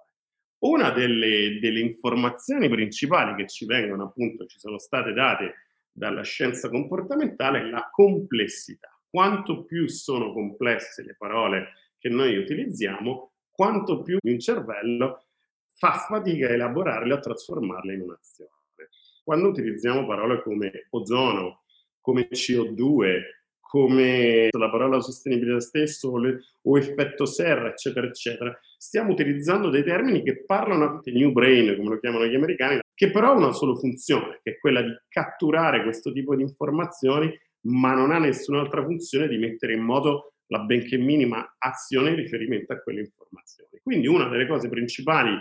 Una 0.62 0.90
delle, 0.90 1.58
delle 1.60 1.80
informazioni 1.80 2.68
principali 2.68 3.34
che 3.34 3.48
ci 3.48 3.66
vengono, 3.66 4.04
appunto, 4.04 4.46
ci 4.46 4.58
sono 4.58 4.78
state 4.78 5.12
date 5.12 5.54
dalla 5.90 6.22
scienza 6.22 6.68
comportamentale 6.68 7.60
è 7.60 7.64
la 7.64 7.88
complessità. 7.90 8.88
Quanto 9.10 9.64
più 9.64 9.88
sono 9.88 10.32
complesse 10.32 11.02
le 11.02 11.16
parole 11.18 11.72
che 11.98 12.08
noi 12.08 12.36
utilizziamo, 12.36 13.32
quanto 13.50 14.02
più 14.02 14.18
il 14.22 14.38
cervello 14.38 15.26
fa 15.72 15.92
fatica 15.94 16.46
a 16.46 16.52
elaborarle 16.52 17.12
o 17.12 17.16
a 17.16 17.20
trasformarle 17.20 17.94
in 17.94 18.00
un'azione. 18.02 18.50
Quando 19.24 19.48
utilizziamo 19.48 20.06
parole 20.06 20.42
come 20.42 20.86
ozono, 20.90 21.61
come 22.02 22.28
CO2, 22.30 23.20
come 23.60 24.48
la 24.50 24.68
parola 24.68 25.00
sostenibilità 25.00 25.60
stesso 25.60 26.10
o, 26.10 26.18
le, 26.18 26.40
o, 26.60 26.76
effetto 26.76 27.24
serra, 27.24 27.70
eccetera, 27.70 28.06
eccetera, 28.06 28.60
stiamo 28.76 29.12
utilizzando 29.12 29.70
dei 29.70 29.82
termini 29.82 30.22
che 30.22 30.44
parlano 30.44 31.00
di 31.02 31.12
new 31.12 31.32
brain, 31.32 31.74
come 31.76 31.88
lo 31.88 31.98
chiamano 31.98 32.26
gli 32.26 32.34
americani, 32.34 32.80
che 32.94 33.10
però 33.10 33.30
ha 33.30 33.36
una 33.36 33.52
sola 33.52 33.74
funzione, 33.76 34.40
che 34.42 34.50
è 34.50 34.58
quella 34.58 34.82
di 34.82 34.92
catturare 35.08 35.82
questo 35.84 36.12
tipo 36.12 36.36
di 36.36 36.42
informazioni, 36.42 37.34
ma 37.68 37.94
non 37.94 38.10
ha 38.10 38.18
nessun'altra 38.18 38.84
funzione 38.84 39.26
di 39.26 39.38
mettere 39.38 39.72
in 39.72 39.80
moto 39.80 40.34
la 40.48 40.58
benché 40.58 40.98
minima 40.98 41.54
azione 41.56 42.10
in 42.10 42.16
riferimento 42.16 42.74
a 42.74 42.80
quelle 42.80 43.00
informazioni. 43.00 43.70
Quindi 43.82 44.06
una 44.06 44.28
delle 44.28 44.46
cose 44.46 44.68
principali 44.68 45.34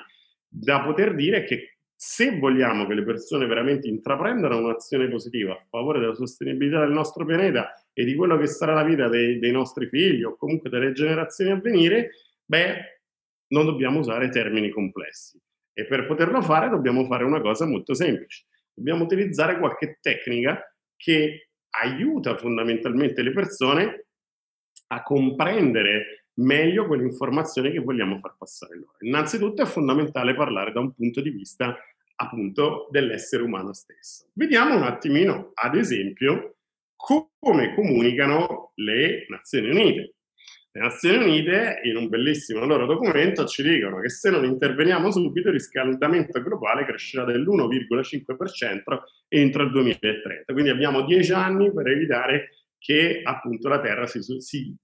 da 0.47 0.83
poter 0.83 1.15
dire 1.15 1.39
è 1.39 1.43
che 1.43 1.79
se 2.03 2.39
vogliamo 2.39 2.87
che 2.87 2.95
le 2.95 3.03
persone 3.03 3.45
veramente 3.45 3.87
intraprendano 3.87 4.57
un'azione 4.57 5.07
positiva 5.07 5.53
a 5.53 5.63
favore 5.69 5.99
della 5.99 6.15
sostenibilità 6.15 6.79
del 6.79 6.89
nostro 6.89 7.25
pianeta 7.25 7.75
e 7.93 8.03
di 8.03 8.15
quello 8.15 8.39
che 8.39 8.47
sarà 8.47 8.73
la 8.73 8.81
vita 8.81 9.07
dei, 9.07 9.37
dei 9.37 9.51
nostri 9.51 9.87
figli 9.87 10.23
o 10.23 10.35
comunque 10.35 10.71
delle 10.71 10.93
generazioni 10.93 11.51
a 11.51 11.59
venire, 11.59 12.09
beh, 12.43 13.03
non 13.49 13.65
dobbiamo 13.65 13.99
usare 13.99 14.29
termini 14.29 14.71
complessi. 14.71 15.39
E 15.73 15.85
per 15.85 16.07
poterlo 16.07 16.41
fare 16.41 16.69
dobbiamo 16.69 17.05
fare 17.05 17.23
una 17.23 17.39
cosa 17.39 17.67
molto 17.67 17.93
semplice. 17.93 18.47
Dobbiamo 18.73 19.03
utilizzare 19.03 19.59
qualche 19.59 19.99
tecnica 20.01 20.59
che 20.95 21.49
aiuta 21.69 22.35
fondamentalmente 22.35 23.21
le 23.21 23.31
persone 23.31 24.05
a 24.87 25.03
comprendere 25.03 26.21
meglio 26.35 26.87
quelle 26.87 27.03
informazioni 27.03 27.71
che 27.71 27.79
vogliamo 27.79 28.17
far 28.17 28.35
passare 28.39 28.75
loro. 28.75 28.95
Innanzitutto 29.01 29.61
è 29.61 29.65
fondamentale 29.65 30.33
parlare 30.33 30.71
da 30.71 30.79
un 30.79 30.93
punto 30.93 31.21
di 31.21 31.29
vista 31.29 31.77
appunto 32.21 32.87
dell'essere 32.91 33.43
umano 33.43 33.73
stesso. 33.73 34.27
Vediamo 34.33 34.75
un 34.75 34.83
attimino, 34.83 35.51
ad 35.53 35.75
esempio, 35.75 36.57
come 36.95 37.73
comunicano 37.73 38.71
le 38.75 39.25
Nazioni 39.27 39.69
Unite. 39.69 40.13
Le 40.73 40.81
Nazioni 40.81 41.17
Unite, 41.17 41.81
in 41.83 41.97
un 41.97 42.07
bellissimo 42.07 42.63
loro 42.65 42.85
documento, 42.85 43.45
ci 43.45 43.63
dicono 43.63 43.99
che 43.99 44.09
se 44.09 44.29
non 44.29 44.45
interveniamo 44.45 45.11
subito 45.11 45.47
il 45.47 45.55
riscaldamento 45.55 46.41
globale 46.41 46.85
crescerà 46.85 47.25
dell'1,5% 47.25 48.99
entro 49.27 49.63
il 49.63 49.71
2030. 49.71 50.53
Quindi 50.53 50.69
abbiamo 50.69 51.03
dieci 51.03 51.33
anni 51.33 51.73
per 51.73 51.87
evitare 51.87 52.49
che 52.77 53.21
appunto 53.23 53.67
la 53.67 53.81
Terra 53.81 54.05
si, 54.05 54.21
si 54.21 54.75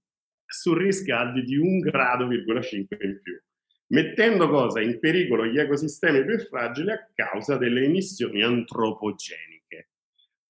surriscaldi 0.44 1.42
di 1.42 1.56
un 1.56 1.78
grado,5 1.78 2.96
in 3.04 3.20
più, 3.22 3.40
mettendo 3.88 4.48
cosa 4.48 4.80
in 4.80 4.98
pericolo 4.98 5.46
gli 5.46 5.58
ecosistemi 5.58 6.24
più 6.24 6.38
fragili 6.38 6.90
a 6.90 7.08
causa 7.14 7.56
delle 7.56 7.84
emissioni 7.84 8.42
antropogeniche. 8.42 9.90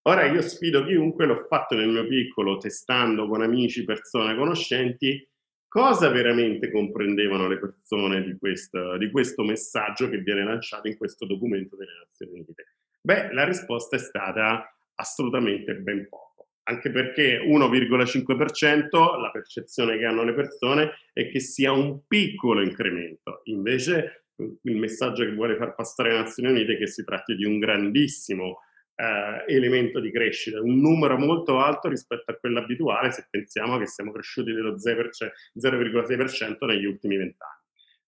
Ora 0.02 0.25
io 0.25 0.40
sfido 0.40 0.85
chiunque, 0.85 1.26
l'ho 1.26 1.47
fatto 1.49 1.75
nel 1.75 1.88
mio 1.88 2.07
piccolo, 2.07 2.57
testando 2.57 3.28
con 3.28 3.42
amici, 3.42 3.85
persone, 3.85 4.37
conoscenti, 4.37 5.28
cosa 5.68 6.09
veramente 6.09 6.71
comprendevano 6.71 7.47
le 7.47 7.59
persone 7.59 8.23
di 8.23 8.37
questo, 8.38 8.97
di 8.97 9.11
questo 9.11 9.45
messaggio 9.45 10.09
che 10.09 10.18
viene 10.18 10.45
lanciato 10.45 10.88
in 10.88 10.97
questo 10.97 11.26
documento 11.26 11.76
delle 11.76 11.92
Nazioni 12.04 12.33
Unite? 12.33 12.76
Beh, 13.02 13.33
la 13.35 13.45
risposta 13.45 13.97
è 13.97 13.99
stata 13.99 14.75
assolutamente 14.95 15.75
ben 15.75 16.09
poco, 16.09 16.28
anche 16.69 16.91
perché 16.91 17.41
1,5% 17.41 19.21
la 19.21 19.31
percezione 19.31 19.97
che 19.97 20.05
hanno 20.05 20.23
le 20.23 20.35
persone 20.35 20.91
è 21.13 21.31
che 21.31 21.41
sia 21.41 21.73
un 21.73 22.07
piccolo 22.07 22.61
incremento, 22.63 23.41
invece 23.45 24.25
il 24.37 24.77
messaggio 24.77 25.25
che 25.25 25.33
vuole 25.33 25.57
far 25.57 25.75
passare 25.75 26.11
le 26.11 26.19
Nazioni 26.19 26.51
Unite 26.51 26.75
è 26.75 26.79
che 26.79 26.87
si 26.87 27.03
tratti 27.05 27.35
di 27.35 27.45
un 27.45 27.59
grandissimo 27.59 28.61
eh, 28.95 29.45
elemento 29.53 29.99
di 29.99 30.13
crescita, 30.13 30.61
un 30.61 30.79
numero 30.79 31.17
molto 31.17 31.59
alto 31.59 31.89
rispetto 31.89 32.31
a 32.31 32.37
quello 32.37 32.61
abituale 32.61 33.11
se 33.13 33.27
pensiamo 33.31 33.79
che 33.79 33.87
siamo 33.87 34.13
cresciuti 34.13 34.53
dello 34.53 34.77
0,6% 34.77 36.67
negli 36.67 36.85
ultimi 36.85 37.17
vent'anni. 37.17 37.57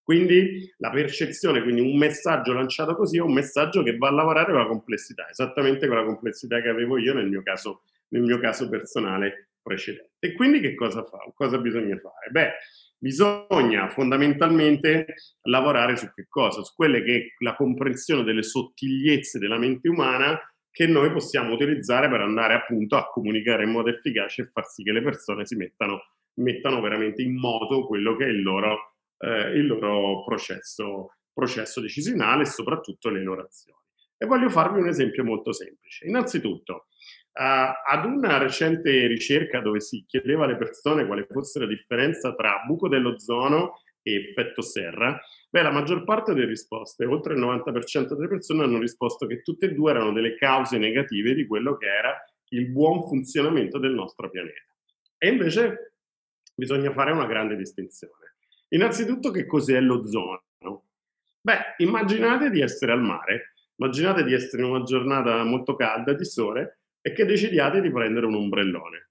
Quindi 0.03 0.73
la 0.79 0.91
percezione, 0.91 1.63
quindi 1.63 1.81
un 1.81 1.97
messaggio 1.97 2.53
lanciato 2.53 2.95
così 2.95 3.17
è 3.19 3.23
un 3.23 3.33
messaggio 3.33 3.83
che 3.83 3.97
va 3.97 4.09
a 4.09 4.13
lavorare 4.13 4.51
con 4.53 4.61
la 4.61 4.67
complessità, 4.67 5.29
esattamente 5.31 5.87
con 5.87 5.97
la 5.97 6.05
complessità 6.05 6.61
che 6.61 6.69
avevo 6.69 6.99
io 6.99 7.15
nel 7.15 7.29
mio 7.29 7.43
caso, 7.43 7.83
nel 8.11 8.23
mio 8.23 8.39
caso 8.39 8.69
personale 8.69 9.51
precedente. 9.63 10.13
E 10.19 10.35
quindi 10.35 10.61
che 10.61 10.75
cosa 10.75 11.05
fa? 11.05 11.19
Cosa 11.35 11.59
bisogna 11.59 11.97
fare? 11.99 12.31
Beh, 12.31 12.51
bisogna 12.99 13.89
fondamentalmente 13.89 15.15
lavorare 15.43 15.97
su 15.97 16.13
che 16.13 16.27
cosa? 16.29 16.63
Su 16.63 16.75
quelle 16.75 17.03
che 17.03 17.17
è 17.17 17.27
la 17.45 17.57
comprensione 17.57 18.25
delle 18.25 18.43
sottigliezze 18.43 19.39
della 19.39 19.59
mente 19.59 19.89
umana 19.89 20.39
che 20.71 20.87
noi 20.87 21.11
possiamo 21.13 21.55
utilizzare 21.55 22.09
per 22.09 22.21
andare 22.21 22.55
appunto 22.55 22.97
a 22.97 23.09
comunicare 23.09 23.65
in 23.65 23.71
modo 23.71 23.91
efficace 23.91 24.43
e 24.43 24.51
far 24.53 24.67
sì 24.67 24.83
che 24.83 24.93
le 24.93 25.03
persone 25.03 25.45
si 25.45 25.57
mettano, 25.57 26.01
mettano 26.35 26.81
veramente 26.81 27.23
in 27.23 27.37
moto 27.37 27.87
quello 27.87 28.17
che 28.17 28.27
è 28.27 28.29
il 28.29 28.43
loro, 28.43 28.95
eh, 29.19 29.57
il 29.57 29.67
loro 29.67 30.23
processo, 30.25 31.17
processo 31.33 31.81
decisionale 31.81 32.43
e 32.43 32.47
soprattutto 32.47 33.09
le 33.09 33.23
loro 33.23 33.43
azioni. 33.43 33.79
E 34.17 34.27
voglio 34.27 34.51
farvi 34.51 34.81
un 34.81 34.89
esempio 34.89 35.25
molto 35.25 35.53
semplice. 35.53 36.07
Innanzitutto, 36.07 36.87
Uh, 37.33 37.73
ad 37.87 38.05
una 38.05 38.39
recente 38.39 39.07
ricerca 39.07 39.61
dove 39.61 39.81
si 39.81 40.05
chiedeva 40.07 40.45
alle 40.45 40.57
persone 40.57 41.07
quale 41.07 41.27
fosse 41.31 41.61
la 41.61 41.67
differenza 41.67 42.35
tra 42.35 42.65
buco 42.67 42.89
dell'ozono 42.89 43.81
e 44.03 44.15
effetto 44.15 44.63
serra, 44.63 45.19
beh, 45.49 45.63
la 45.63 45.71
maggior 45.71 46.05
parte 46.05 46.35
delle 46.35 46.47
risposte, 46.47 47.05
oltre 47.05 47.35
il 47.35 47.41
90% 47.41 48.15
delle 48.15 48.29
persone 48.29 48.65
hanno 48.65 48.79
risposto 48.79 49.27
che 49.27 49.43
tutte 49.43 49.67
e 49.67 49.75
due 49.75 49.91
erano 49.91 50.13
delle 50.13 50.37
cause 50.37 50.79
negative 50.79 51.35
di 51.35 51.47
quello 51.47 51.77
che 51.77 51.87
era 51.87 52.17
il 52.49 52.69
buon 52.69 53.07
funzionamento 53.07 53.79
del 53.79 53.93
nostro 53.93 54.29
pianeta. 54.29 54.75
E 55.19 55.29
invece 55.29 55.95
bisogna 56.55 56.93
fare 56.93 57.13
una 57.13 57.27
grande 57.27 57.57
distinzione. 57.57 58.37
Innanzitutto 58.69 59.31
che 59.31 59.47
cos'è 59.47 59.81
l'ozono? 59.81 60.43
Beh, 61.41 61.75
immaginate 61.79 62.51
di 62.51 62.61
essere 62.61 62.93
al 62.93 63.03
mare, 63.03 63.55
immaginate 63.77 64.25
di 64.25 64.35
essere 64.35 64.63
in 64.63 64.69
una 64.69 64.83
giornata 64.83 65.43
molto 65.43 65.75
calda 65.75 66.13
di 66.13 66.25
sole 66.25 66.80
e 67.01 67.13
che 67.13 67.25
decidiate 67.25 67.81
di 67.81 67.91
prendere 67.91 68.27
un 68.27 68.35
ombrellone. 68.35 69.11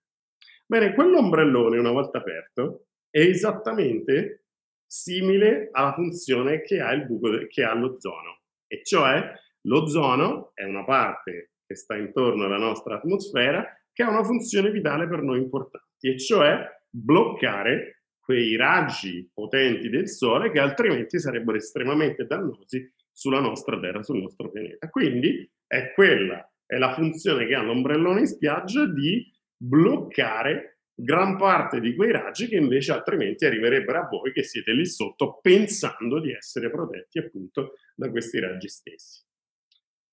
Bene, 0.66 0.94
quell'ombrellone 0.94 1.80
una 1.80 1.92
volta 1.92 2.20
aperto 2.20 2.86
è 3.10 3.20
esattamente 3.20 4.46
simile 4.86 5.70
alla 5.72 5.94
funzione 5.94 6.62
che 6.62 6.80
ha 6.80 6.92
il 6.94 7.06
buco 7.06 7.30
de- 7.30 7.48
che 7.48 7.64
ha 7.64 7.74
l'ozono, 7.74 8.42
e 8.68 8.84
cioè 8.84 9.32
l'ozono 9.62 10.52
è 10.54 10.64
una 10.64 10.84
parte 10.84 11.52
che 11.66 11.76
sta 11.76 11.96
intorno 11.96 12.46
alla 12.46 12.58
nostra 12.58 12.96
atmosfera 12.96 13.66
che 13.92 14.04
ha 14.04 14.10
una 14.10 14.24
funzione 14.24 14.72
vitale 14.72 15.08
per 15.08 15.22
noi 15.22 15.40
importanti, 15.40 16.08
e 16.08 16.18
cioè 16.18 16.66
bloccare 16.90 18.04
quei 18.20 18.56
raggi 18.56 19.30
potenti 19.34 19.90
del 19.90 20.08
Sole 20.08 20.52
che 20.52 20.60
altrimenti 20.60 21.20
sarebbero 21.20 21.58
estremamente 21.58 22.26
dannosi 22.26 22.92
sulla 23.12 23.40
nostra 23.40 23.80
Terra, 23.80 24.04
sul 24.04 24.22
nostro 24.22 24.50
pianeta. 24.52 24.88
Quindi 24.90 25.50
è 25.66 25.92
quella, 25.94 26.49
è 26.70 26.78
la 26.78 26.94
funzione 26.94 27.48
che 27.48 27.56
ha 27.56 27.64
l'ombrellone 27.64 28.20
in 28.20 28.28
spiaggia 28.28 28.86
di 28.86 29.28
bloccare 29.58 30.82
gran 30.94 31.36
parte 31.36 31.80
di 31.80 31.96
quei 31.96 32.12
raggi 32.12 32.48
che 32.48 32.58
invece 32.58 32.92
altrimenti 32.92 33.44
arriverebbero 33.44 34.02
a 34.02 34.08
voi 34.08 34.32
che 34.32 34.44
siete 34.44 34.72
lì 34.74 34.86
sotto 34.86 35.40
pensando 35.42 36.20
di 36.20 36.32
essere 36.32 36.70
protetti 36.70 37.18
appunto 37.18 37.74
da 37.96 38.12
questi 38.12 38.40
raggi 38.40 38.68
stessi. 38.68 39.24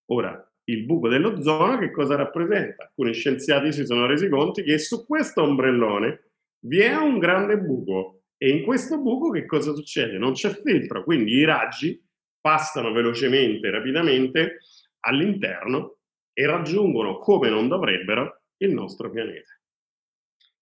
Ora, 0.06 0.50
il 0.64 0.86
buco 0.86 1.08
dell'ozono 1.10 1.76
che 1.76 1.90
cosa 1.90 2.16
rappresenta? 2.16 2.84
Alcuni 2.84 3.12
scienziati 3.12 3.70
si 3.70 3.84
sono 3.84 4.06
resi 4.06 4.30
conto 4.30 4.62
che 4.62 4.78
su 4.78 5.04
questo 5.04 5.42
ombrellone 5.42 6.30
vi 6.60 6.78
è 6.78 6.96
un 6.96 7.18
grande 7.18 7.58
buco 7.58 8.22
e 8.38 8.48
in 8.48 8.64
questo 8.64 8.98
buco 8.98 9.28
che 9.28 9.44
cosa 9.44 9.74
succede? 9.74 10.16
Non 10.16 10.32
c'è 10.32 10.48
filtro, 10.48 11.04
quindi 11.04 11.32
i 11.32 11.44
raggi 11.44 12.02
passano 12.40 12.92
velocemente, 12.92 13.68
rapidamente 13.68 14.60
all'interno 15.00 15.95
e 16.38 16.44
raggiungono 16.44 17.18
come 17.18 17.48
non 17.48 17.66
dovrebbero 17.66 18.42
il 18.58 18.74
nostro 18.74 19.08
pianeta. 19.10 19.58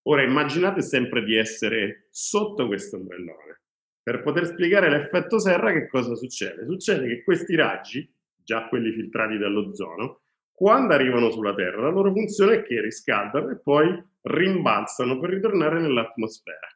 Ora 0.03 0.23
immaginate 0.23 0.83
sempre 0.83 1.25
di 1.25 1.37
essere 1.37 2.07
sotto 2.11 2.69
questo 2.69 2.97
ombrellone. 2.97 3.63
Per 4.01 4.23
poter 4.23 4.47
spiegare 4.47 4.89
l'effetto 4.89 5.41
serra 5.41 5.73
che 5.73 5.89
cosa 5.89 6.15
succede? 6.15 6.65
Succede 6.65 7.09
che 7.09 7.25
questi 7.25 7.57
raggi, 7.57 8.09
già 8.37 8.69
quelli 8.69 8.93
filtrati 8.93 9.37
dall'ozono, 9.37 10.21
quando 10.53 10.95
arrivano 10.95 11.31
sulla 11.31 11.55
Terra, 11.55 11.81
la 11.81 11.89
loro 11.89 12.13
funzione 12.13 12.59
è 12.59 12.63
che 12.63 12.81
riscaldano 12.81 13.51
e 13.51 13.59
poi 13.59 14.01
rimbalzano 14.21 15.19
per 15.19 15.31
ritornare 15.31 15.81
nell'atmosfera. 15.81 16.69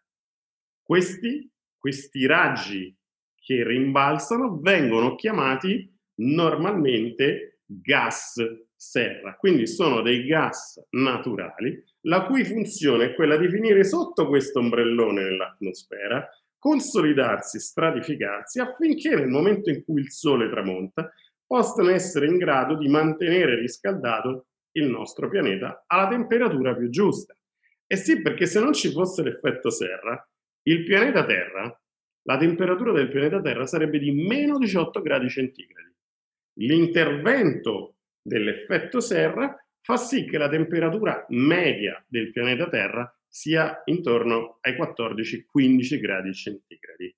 Questi, 0.82 1.48
questi 1.76 2.26
raggi 2.26 2.92
che 3.36 3.62
rimbalzano 3.62 4.58
vengono 4.58 5.14
chiamati 5.14 5.96
normalmente 6.16 7.60
gas 7.64 8.34
serra. 8.78 9.34
Quindi 9.34 9.66
sono 9.66 10.02
dei 10.02 10.24
gas 10.24 10.80
naturali 10.90 11.82
la 12.02 12.24
cui 12.26 12.44
funzione 12.44 13.06
è 13.06 13.14
quella 13.14 13.36
di 13.36 13.48
finire 13.48 13.82
sotto 13.82 14.28
questo 14.28 14.60
ombrellone 14.60 15.24
nell'atmosfera, 15.24 16.26
consolidarsi, 16.56 17.58
stratificarsi 17.58 18.60
affinché 18.60 19.16
nel 19.16 19.28
momento 19.28 19.68
in 19.68 19.84
cui 19.84 20.00
il 20.00 20.12
sole 20.12 20.48
tramonta 20.48 21.12
possano 21.44 21.90
essere 21.90 22.26
in 22.26 22.36
grado 22.36 22.76
di 22.76 22.88
mantenere 22.88 23.58
riscaldato 23.58 24.46
il 24.72 24.86
nostro 24.86 25.28
pianeta 25.28 25.84
alla 25.86 26.08
temperatura 26.08 26.74
più 26.74 26.88
giusta. 26.88 27.34
E 27.84 27.96
sì, 27.96 28.22
perché 28.22 28.46
se 28.46 28.60
non 28.60 28.74
ci 28.74 28.92
fosse 28.92 29.22
l'effetto 29.22 29.70
serra, 29.70 30.24
il 30.64 30.84
pianeta 30.84 31.24
Terra, 31.24 31.80
la 32.22 32.36
temperatura 32.36 32.92
del 32.92 33.08
pianeta 33.08 33.40
Terra 33.40 33.66
sarebbe 33.66 33.98
di 33.98 34.12
meno 34.12 34.58
18 34.58 35.00
gradi 35.00 35.28
centigradi. 35.30 35.94
L'intervento 36.58 37.97
dell'effetto 38.28 39.00
serra 39.00 39.56
fa 39.80 39.96
sì 39.96 40.26
che 40.26 40.38
la 40.38 40.48
temperatura 40.48 41.24
media 41.30 42.02
del 42.06 42.30
pianeta 42.30 42.68
Terra 42.68 43.10
sia 43.26 43.82
intorno 43.86 44.58
ai 44.60 44.74
14-15 44.74 45.98
gradi 45.98 46.34
centigradi. 46.34 47.16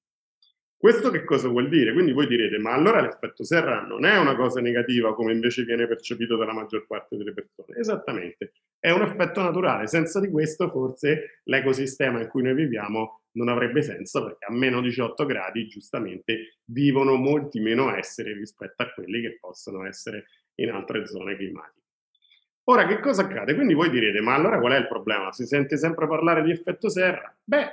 Questo 0.76 1.10
che 1.10 1.24
cosa 1.24 1.48
vuol 1.48 1.68
dire? 1.68 1.92
Quindi 1.92 2.12
voi 2.12 2.26
direte, 2.26 2.56
ma 2.56 2.72
allora 2.72 3.02
l'effetto 3.02 3.44
serra 3.44 3.82
non 3.82 4.06
è 4.06 4.16
una 4.16 4.34
cosa 4.34 4.62
negativa 4.62 5.14
come 5.14 5.34
invece 5.34 5.64
viene 5.64 5.86
percepito 5.86 6.36
dalla 6.36 6.54
maggior 6.54 6.86
parte 6.86 7.18
delle 7.18 7.34
persone. 7.34 7.78
Esattamente, 7.78 8.52
è 8.78 8.90
un 8.90 9.02
effetto 9.02 9.42
naturale. 9.42 9.86
Senza 9.88 10.20
di 10.20 10.30
questo 10.30 10.70
forse 10.70 11.42
l'ecosistema 11.44 12.22
in 12.22 12.28
cui 12.28 12.42
noi 12.42 12.54
viviamo 12.54 13.24
non 13.32 13.48
avrebbe 13.48 13.82
senso 13.82 14.24
perché 14.24 14.46
a 14.46 14.52
meno 14.52 14.80
18 14.80 15.26
gradi 15.26 15.66
giustamente 15.66 16.60
vivono 16.64 17.16
molti 17.16 17.60
meno 17.60 17.94
esseri 17.94 18.32
rispetto 18.32 18.82
a 18.82 18.90
quelli 18.90 19.20
che 19.20 19.36
possono 19.38 19.86
essere 19.86 20.24
in 20.62 20.70
altre 20.70 21.06
zone 21.06 21.36
climatiche. 21.36 21.78
Ora, 22.64 22.86
che 22.86 23.00
cosa 23.00 23.22
accade? 23.22 23.54
Quindi 23.54 23.74
voi 23.74 23.90
direte, 23.90 24.20
ma 24.20 24.34
allora 24.34 24.60
qual 24.60 24.72
è 24.72 24.78
il 24.78 24.86
problema? 24.86 25.32
Si 25.32 25.44
sente 25.44 25.76
sempre 25.76 26.06
parlare 26.06 26.42
di 26.42 26.50
effetto 26.50 26.88
serra? 26.88 27.34
Beh, 27.42 27.68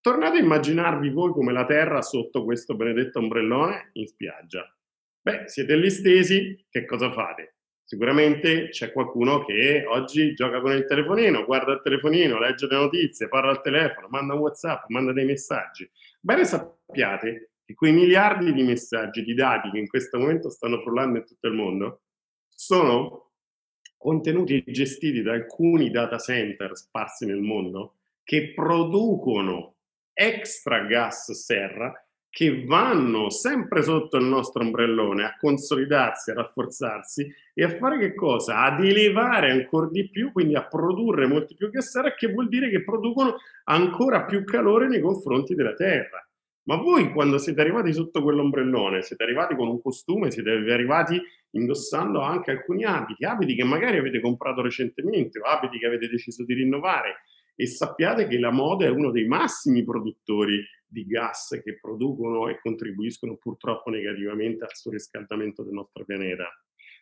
tornate 0.00 0.38
a 0.38 0.40
immaginarvi 0.40 1.10
voi 1.10 1.32
come 1.32 1.52
la 1.52 1.64
Terra 1.64 2.00
sotto 2.02 2.44
questo 2.44 2.76
benedetto 2.76 3.18
ombrellone 3.18 3.90
in 3.94 4.06
spiaggia. 4.06 4.72
Beh, 5.20 5.48
siete 5.48 5.76
lì 5.76 5.90
stesi, 5.90 6.64
che 6.70 6.84
cosa 6.84 7.10
fate? 7.12 7.56
Sicuramente 7.82 8.68
c'è 8.68 8.92
qualcuno 8.92 9.44
che 9.44 9.84
oggi 9.84 10.32
gioca 10.34 10.60
con 10.60 10.70
il 10.70 10.86
telefonino, 10.86 11.44
guarda 11.44 11.72
il 11.72 11.80
telefonino, 11.82 12.38
legge 12.38 12.68
le 12.68 12.76
notizie, 12.76 13.26
parla 13.26 13.50
al 13.50 13.62
telefono, 13.62 14.06
manda 14.08 14.34
un 14.34 14.40
WhatsApp, 14.40 14.84
manda 14.90 15.12
dei 15.12 15.24
messaggi. 15.24 15.90
Bene 16.20 16.44
sappiate 16.44 17.50
che 17.64 17.74
quei 17.74 17.92
miliardi 17.92 18.52
di 18.52 18.62
messaggi, 18.62 19.24
di 19.24 19.34
dati 19.34 19.70
che 19.70 19.78
in 19.78 19.88
questo 19.88 20.20
momento 20.20 20.50
stanno 20.50 20.80
frullando 20.82 21.18
in 21.18 21.24
tutto 21.24 21.48
il 21.48 21.54
mondo, 21.54 22.02
sono 22.60 23.30
contenuti 23.96 24.62
gestiti 24.66 25.22
da 25.22 25.32
alcuni 25.32 25.90
data 25.90 26.18
center 26.18 26.76
sparsi 26.76 27.24
nel 27.24 27.40
mondo 27.40 27.94
che 28.22 28.52
producono 28.52 29.76
extra 30.12 30.80
gas 30.80 31.32
serra 31.32 31.90
che 32.28 32.66
vanno 32.66 33.30
sempre 33.30 33.82
sotto 33.82 34.18
il 34.18 34.26
nostro 34.26 34.62
ombrellone 34.62 35.24
a 35.24 35.36
consolidarsi, 35.38 36.32
a 36.32 36.34
rafforzarsi 36.34 37.34
e 37.54 37.64
a 37.64 37.76
fare 37.78 37.98
che 37.98 38.14
cosa? 38.14 38.62
Ad 38.62 38.84
elevare 38.84 39.50
ancora 39.50 39.88
di 39.88 40.10
più, 40.10 40.30
quindi 40.30 40.54
a 40.54 40.66
produrre 40.66 41.26
molti 41.26 41.54
più 41.54 41.70
gas 41.70 41.88
serra, 41.88 42.14
che 42.14 42.30
vuol 42.30 42.48
dire 42.48 42.68
che 42.68 42.84
producono 42.84 43.36
ancora 43.64 44.24
più 44.26 44.44
calore 44.44 44.86
nei 44.86 45.00
confronti 45.00 45.54
della 45.54 45.74
Terra. 45.74 46.22
Ma 46.64 46.76
voi 46.76 47.12
quando 47.12 47.38
siete 47.38 47.60
arrivati 47.60 47.92
sotto 47.92 48.22
quell'ombrellone, 48.22 49.02
siete 49.02 49.22
arrivati 49.22 49.54
con 49.56 49.68
un 49.68 49.80
costume, 49.80 50.30
siete 50.30 50.50
arrivati 50.50 51.20
indossando 51.52 52.20
anche 52.20 52.50
alcuni 52.50 52.84
abiti, 52.84 53.24
abiti 53.24 53.54
che 53.54 53.64
magari 53.64 53.96
avete 53.98 54.20
comprato 54.20 54.60
recentemente 54.62 55.40
o 55.40 55.44
abiti 55.44 55.78
che 55.78 55.86
avete 55.86 56.08
deciso 56.08 56.44
di 56.44 56.54
rinnovare 56.54 57.22
e 57.56 57.66
sappiate 57.66 58.26
che 58.26 58.38
la 58.38 58.50
moda 58.50 58.86
è 58.86 58.90
uno 58.90 59.10
dei 59.10 59.26
massimi 59.26 59.84
produttori 59.84 60.62
di 60.86 61.04
gas 61.04 61.60
che 61.62 61.78
producono 61.78 62.48
e 62.48 62.58
contribuiscono 62.60 63.36
purtroppo 63.36 63.90
negativamente 63.90 64.64
al 64.64 64.74
surriscaldamento 64.74 65.62
del 65.62 65.74
nostro 65.74 66.04
pianeta. 66.04 66.46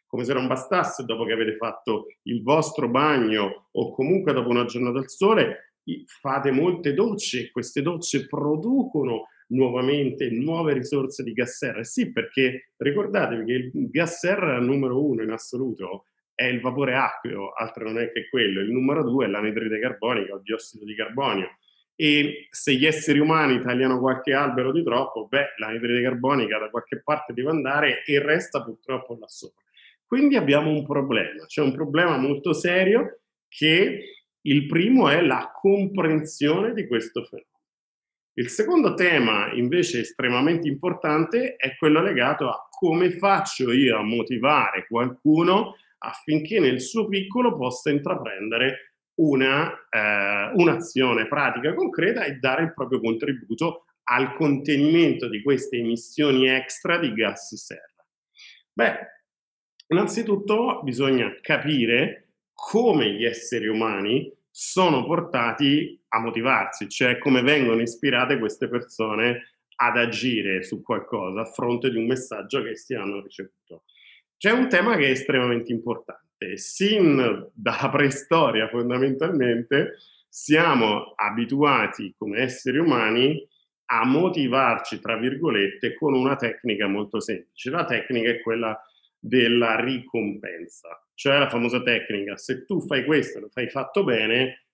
Come 0.07 0.25
se 0.25 0.33
non 0.33 0.47
bastasse, 0.47 1.05
dopo 1.05 1.25
che 1.25 1.33
avete 1.33 1.57
fatto 1.57 2.07
il 2.23 2.42
vostro 2.42 2.88
bagno 2.88 3.68
o 3.71 3.92
comunque 3.92 4.33
dopo 4.33 4.49
una 4.49 4.64
giornata 4.64 4.99
al 4.99 5.09
sole, 5.09 5.75
fate 6.07 6.51
molte 6.51 6.92
docce 6.92 7.40
e 7.40 7.51
queste 7.51 7.83
docce 7.83 8.27
producono 8.27 9.27
nuovamente 9.49 10.31
nuove 10.31 10.73
risorse 10.75 11.23
di 11.23 11.33
gas 11.33 11.57
serra. 11.57 11.85
Sì, 11.85 12.13
perché 12.13 12.73
ricordatevi 12.77 13.45
che 13.45 13.53
il 13.53 13.91
gas 13.91 14.19
serra 14.19 14.59
numero 14.59 15.05
uno 15.05 15.23
in 15.23 15.31
assoluto 15.31 16.07
è 16.35 16.45
il 16.45 16.61
vapore 16.61 16.95
acqueo, 16.95 17.53
altro 17.53 17.85
non 17.85 17.99
è 17.99 18.13
che 18.13 18.29
quello. 18.29 18.61
Il 18.61 18.71
numero 18.71 19.03
due 19.03 19.27
è 19.27 19.29
l'anidride 19.29 19.81
carbonica 19.81 20.35
o 20.35 20.39
diossido 20.39 20.85
di 20.85 20.95
carbonio. 20.95 21.59
E 21.97 22.47
se 22.51 22.75
gli 22.75 22.87
esseri 22.87 23.19
umani 23.19 23.61
tagliano 23.61 23.99
qualche 23.99 24.33
albero 24.33 24.71
di 24.71 24.85
troppo, 24.85 25.27
beh, 25.27 25.55
l'anidride 25.57 26.03
carbonica 26.03 26.59
da 26.59 26.71
qualche 26.71 27.03
parte 27.03 27.33
deve 27.33 27.51
andare 27.51 28.05
e 28.05 28.23
resta 28.23 28.63
purtroppo 28.63 29.17
là 29.19 29.27
sopra. 29.27 29.65
Quindi 30.07 30.37
abbiamo 30.37 30.71
un 30.71 30.87
problema, 30.87 31.45
c'è 31.47 31.61
un 31.61 31.73
problema 31.73 32.17
molto 32.17 32.53
serio 32.53 33.19
che 33.49 34.05
il 34.41 34.67
primo 34.67 35.09
è 35.09 35.21
la 35.21 35.51
comprensione 35.53 36.73
di 36.73 36.87
questo 36.87 37.25
fenomeno. 37.25 37.58
Il 38.38 38.51
secondo 38.51 38.94
tema, 38.94 39.51
invece 39.53 39.98
estremamente 39.98 40.68
importante, 40.68 41.57
è 41.57 41.77
quello 41.77 42.01
legato 42.01 42.48
a 42.48 42.68
come 42.70 43.11
faccio 43.11 43.72
io 43.72 43.98
a 43.98 44.05
motivare 44.05 44.87
qualcuno 44.87 45.74
affinché 45.98 46.61
nel 46.61 46.81
suo 46.81 47.09
piccolo 47.09 47.57
possa 47.57 47.90
intraprendere 47.90 48.94
una, 49.16 49.68
eh, 49.90 50.53
un'azione 50.55 51.27
pratica 51.27 51.74
concreta 51.74 52.22
e 52.22 52.35
dare 52.35 52.62
il 52.62 52.74
proprio 52.74 53.01
contributo 53.01 53.87
al 54.05 54.33
contenimento 54.37 55.29
di 55.29 55.42
queste 55.42 55.79
emissioni 55.79 56.48
extra 56.48 56.96
di 56.96 57.12
gas 57.14 57.57
serra. 57.57 58.07
Beh, 58.72 58.98
innanzitutto 59.88 60.81
bisogna 60.85 61.37
capire 61.40 62.35
come 62.55 63.14
gli 63.14 63.24
esseri 63.24 63.66
umani 63.66 64.33
sono 64.61 65.05
portati 65.05 66.03
a 66.09 66.18
motivarsi, 66.18 66.88
cioè 66.88 67.18
come 67.18 67.42
vengono 67.42 67.81
ispirate 67.81 68.40
queste 68.40 68.68
persone 68.68 69.53
ad 69.77 69.97
agire 69.97 70.64
su 70.64 70.83
qualcosa 70.83 71.42
a 71.42 71.44
fronte 71.44 71.90
di 71.90 71.97
un 71.97 72.07
messaggio 72.07 72.61
che 72.64 72.75
si 72.75 72.92
hanno 72.92 73.23
ricevuto. 73.23 73.85
C'è 74.37 74.51
un 74.51 74.68
tema 74.68 74.97
che 74.97 75.07
è 75.07 75.11
estremamente 75.11 75.71
importante. 75.71 76.57
Sin 76.57 77.49
dalla 77.53 77.88
preistoria 77.88 78.68
fondamentalmente 78.68 79.99
siamo 80.29 81.12
abituati 81.14 82.12
come 82.18 82.40
esseri 82.40 82.79
umani 82.79 83.40
a 83.90 84.05
motivarci, 84.05 84.99
tra 84.99 85.16
virgolette, 85.16 85.94
con 85.94 86.14
una 86.14 86.35
tecnica 86.35 86.88
molto 86.88 87.21
semplice. 87.21 87.71
La 87.71 87.85
tecnica 87.85 88.31
è 88.31 88.40
quella 88.40 88.77
della 89.21 89.79
ricompensa, 89.79 91.01
cioè 91.19 91.37
la 91.37 91.49
famosa 91.49 91.83
tecnica, 91.83 92.37
se 92.37 92.65
tu 92.65 92.81
fai 92.81 93.05
questo 93.05 93.39
e 93.39 93.41
lo 93.41 93.49
fai 93.49 93.69
fatto 93.69 94.05
bene, 94.05 94.67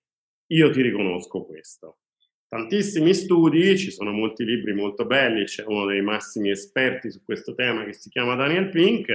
io 0.51 0.69
ti 0.69 0.83
riconosco 0.83 1.43
questo. 1.43 2.01
Tantissimi 2.47 3.15
studi, 3.15 3.75
ci 3.75 3.89
sono 3.89 4.11
molti 4.11 4.45
libri 4.45 4.71
molto 4.75 5.07
belli, 5.07 5.45
c'è 5.45 5.63
uno 5.65 5.87
dei 5.87 6.03
massimi 6.03 6.51
esperti 6.51 7.09
su 7.09 7.23
questo 7.23 7.55
tema 7.55 7.83
che 7.83 7.93
si 7.93 8.09
chiama 8.09 8.35
Daniel 8.35 8.69
Pink, 8.69 9.07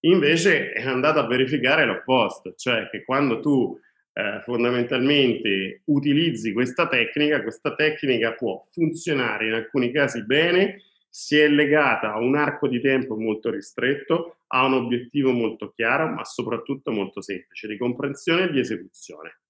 invece 0.00 0.72
è 0.72 0.82
andato 0.82 1.20
a 1.20 1.26
verificare 1.26 1.86
l'opposto, 1.86 2.52
cioè 2.54 2.90
che 2.90 3.02
quando 3.02 3.40
tu 3.40 3.80
eh, 4.12 4.42
fondamentalmente 4.42 5.80
utilizzi 5.86 6.52
questa 6.52 6.86
tecnica, 6.86 7.42
questa 7.42 7.74
tecnica 7.74 8.34
può 8.34 8.62
funzionare 8.70 9.46
in 9.46 9.54
alcuni 9.54 9.90
casi 9.90 10.22
bene, 10.26 10.82
si 11.16 11.38
è 11.38 11.46
legata 11.46 12.12
a 12.12 12.18
un 12.18 12.34
arco 12.34 12.66
di 12.66 12.80
tempo 12.80 13.16
molto 13.16 13.48
ristretto, 13.48 14.38
a 14.48 14.64
un 14.64 14.72
obiettivo 14.72 15.30
molto 15.30 15.70
chiaro, 15.70 16.08
ma 16.08 16.24
soprattutto 16.24 16.90
molto 16.90 17.20
semplice 17.20 17.68
di 17.68 17.78
comprensione 17.78 18.42
e 18.42 18.50
di 18.50 18.58
esecuzione. 18.58 19.42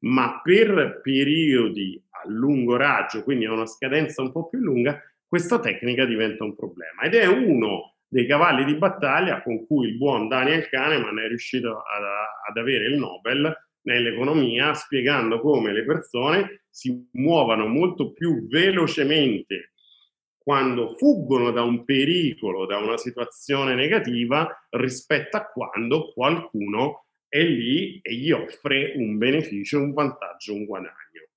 Ma 0.00 0.42
per 0.44 1.00
periodi 1.02 1.98
a 2.10 2.28
lungo 2.28 2.76
raggio, 2.76 3.22
quindi 3.22 3.46
a 3.46 3.54
una 3.54 3.64
scadenza 3.64 4.20
un 4.20 4.32
po' 4.32 4.50
più 4.50 4.58
lunga, 4.58 5.00
questa 5.26 5.58
tecnica 5.60 6.04
diventa 6.04 6.44
un 6.44 6.54
problema 6.54 7.00
ed 7.00 7.14
è 7.14 7.24
uno 7.24 7.94
dei 8.06 8.26
cavalli 8.26 8.66
di 8.66 8.76
battaglia 8.76 9.40
con 9.42 9.66
cui 9.66 9.88
il 9.88 9.96
buon 9.96 10.28
Daniel 10.28 10.68
Kahneman 10.68 11.18
è 11.20 11.26
riuscito 11.26 11.70
ad, 11.70 12.02
ad 12.50 12.56
avere 12.58 12.84
il 12.84 12.98
Nobel 12.98 13.50
nell'economia, 13.86 14.74
spiegando 14.74 15.40
come 15.40 15.72
le 15.72 15.86
persone 15.86 16.64
si 16.68 17.08
muovano 17.12 17.66
molto 17.66 18.12
più 18.12 18.46
velocemente 18.46 19.70
quando 20.48 20.94
fuggono 20.96 21.50
da 21.50 21.60
un 21.60 21.84
pericolo, 21.84 22.64
da 22.64 22.78
una 22.78 22.96
situazione 22.96 23.74
negativa, 23.74 24.48
rispetto 24.70 25.36
a 25.36 25.44
quando 25.44 26.10
qualcuno 26.14 27.04
è 27.28 27.42
lì 27.42 28.00
e 28.00 28.14
gli 28.14 28.32
offre 28.32 28.94
un 28.96 29.18
beneficio, 29.18 29.78
un 29.78 29.92
vantaggio, 29.92 30.54
un 30.54 30.64
guadagno. 30.64 31.28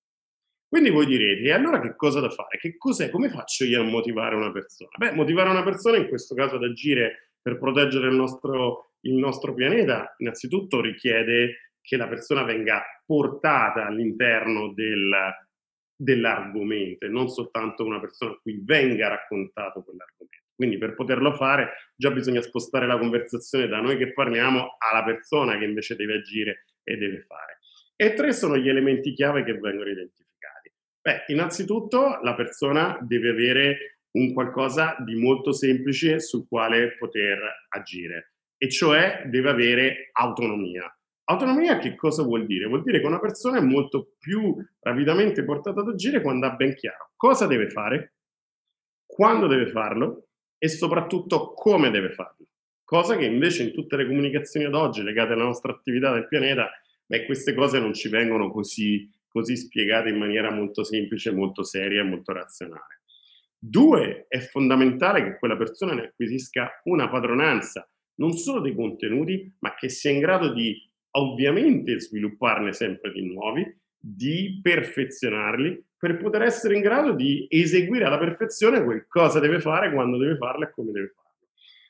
Quindi 0.66 0.92
voi 0.92 1.08
direte, 1.08 1.42
e 1.42 1.52
allora 1.52 1.82
che 1.82 1.94
cosa 1.98 2.22
da 2.22 2.30
fare? 2.30 2.58
Che 2.58 2.78
cos'è? 2.78 3.10
Come 3.10 3.28
faccio 3.28 3.66
io 3.66 3.82
a 3.82 3.84
motivare 3.84 4.36
una 4.36 4.54
persona? 4.54 4.92
Beh, 4.98 5.12
motivare 5.12 5.50
una 5.50 5.64
persona 5.64 5.98
in 5.98 6.08
questo 6.08 6.34
caso 6.34 6.56
ad 6.56 6.64
agire 6.64 7.34
per 7.42 7.60
proteggere 7.60 8.08
il 8.08 8.16
nostro, 8.16 8.94
il 9.02 9.16
nostro 9.16 9.54
pianeta, 9.54 10.16
innanzitutto 10.20 10.80
richiede 10.80 11.74
che 11.82 11.98
la 11.98 12.08
persona 12.08 12.44
venga 12.44 12.82
portata 13.06 13.88
all'interno 13.88 14.72
del, 14.72 15.14
dell'argomento 16.02 17.06
e 17.06 17.10
non 17.10 17.30
soltanto 17.30 17.86
una 17.86 18.00
persona 18.00 18.32
a 18.32 18.40
cui 18.42 18.60
venga 18.64 19.08
raccontato 19.08 19.84
quell'argomento. 19.84 20.50
Quindi 20.56 20.78
per 20.78 20.96
poterlo 20.96 21.34
fare 21.34 21.92
già 21.96 22.10
bisogna 22.10 22.42
spostare 22.42 22.88
la 22.88 22.98
conversazione 22.98 23.68
da 23.68 23.80
noi 23.80 23.98
che 23.98 24.14
parliamo 24.14 24.78
alla 24.78 25.04
persona 25.04 25.58
che 25.58 25.66
invece 25.66 25.96
deve 25.96 26.16
agire 26.16 26.66
e 26.84 26.98
deve 26.98 27.22
fare. 27.22 27.60
E 27.96 28.14
tre 28.14 28.34
sono 28.34 28.58
gli 28.58 28.68
elementi 28.68 29.14
chiave 29.14 29.44
che 29.44 29.54
vengono 29.54 29.90
identificati. 29.90 30.72
Beh, 31.02 31.26
innanzitutto 31.28 32.20
la 32.22 32.34
persona 32.34 32.98
deve 33.02 33.30
avere 33.30 34.00
un 34.18 34.34
qualcosa 34.34 34.96
di 35.06 35.16
molto 35.16 35.52
semplice 35.52 36.20
sul 36.20 36.48
quale 36.48 36.96
poter 36.98 37.40
agire, 37.70 38.34
e 38.58 38.70
cioè 38.70 39.24
deve 39.26 39.50
avere 39.50 40.10
autonomia. 40.14 40.92
Autonomia 41.32 41.78
che 41.78 41.96
cosa 41.96 42.24
vuol 42.24 42.46
dire? 42.46 42.68
Vuol 42.68 42.84
dire 42.84 43.00
che 43.00 43.06
una 43.06 43.20
persona 43.20 43.58
è 43.58 43.62
molto 43.62 44.16
più 44.20 44.56
rapidamente 44.82 45.44
portata 45.46 45.80
ad 45.80 45.88
agire 45.88 46.22
quando 46.22 46.46
ha 46.46 46.52
ben 46.52 46.76
chiaro 46.76 47.12
cosa 47.22 47.46
deve 47.46 47.70
fare, 47.70 48.16
quando 49.06 49.46
deve 49.46 49.68
farlo 49.68 50.30
e 50.58 50.68
soprattutto 50.68 51.54
come 51.54 51.92
deve 51.92 52.10
farlo. 52.14 52.48
Cosa 52.84 53.16
che 53.16 53.26
invece 53.26 53.62
in 53.62 53.74
tutte 53.74 53.96
le 53.96 54.08
comunicazioni 54.08 54.66
ad 54.66 54.74
oggi 54.74 55.04
legate 55.04 55.34
alla 55.34 55.44
nostra 55.44 55.72
attività 55.72 56.12
del 56.12 56.28
pianeta, 56.28 56.72
beh, 57.06 57.26
queste 57.26 57.54
cose 57.54 57.80
non 57.80 57.94
ci 57.94 58.10
vengono 58.10 58.50
così, 58.50 59.08
così 59.28 59.56
spiegate 59.56 60.10
in 60.10 60.18
maniera 60.18 60.52
molto 60.52 60.84
semplice, 60.84 61.32
molto 61.32 61.64
seria 61.64 62.02
e 62.02 62.06
molto 62.06 62.34
razionale. 62.34 63.04
Due, 63.56 64.26
è 64.28 64.40
fondamentale 64.40 65.24
che 65.24 65.38
quella 65.38 65.56
persona 65.56 65.94
ne 65.94 66.06
acquisisca 66.06 66.82
una 66.86 67.08
padronanza, 67.08 67.88
non 68.16 68.34
solo 68.34 68.62
dei 68.62 68.74
contenuti, 68.74 69.56
ma 69.60 69.76
che 69.76 69.90
sia 69.90 70.10
in 70.10 70.20
grado 70.20 70.52
di 70.52 70.91
ovviamente 71.12 72.00
svilupparne 72.00 72.74
sempre 72.74 73.12
di 73.12 73.26
nuovi, 73.26 73.66
di 73.98 74.60
perfezionarli 74.62 75.86
per 75.98 76.18
poter 76.18 76.42
essere 76.42 76.76
in 76.76 76.82
grado 76.82 77.14
di 77.14 77.46
eseguire 77.50 78.06
alla 78.06 78.18
perfezione 78.18 78.84
quel 78.84 79.06
cosa 79.08 79.40
deve 79.40 79.60
fare, 79.60 79.94
quando 79.94 80.18
deve 80.18 80.38
farlo 80.38 80.66
e 80.66 80.72
come 80.72 80.92
deve 80.92 81.14
farlo. 81.14 81.22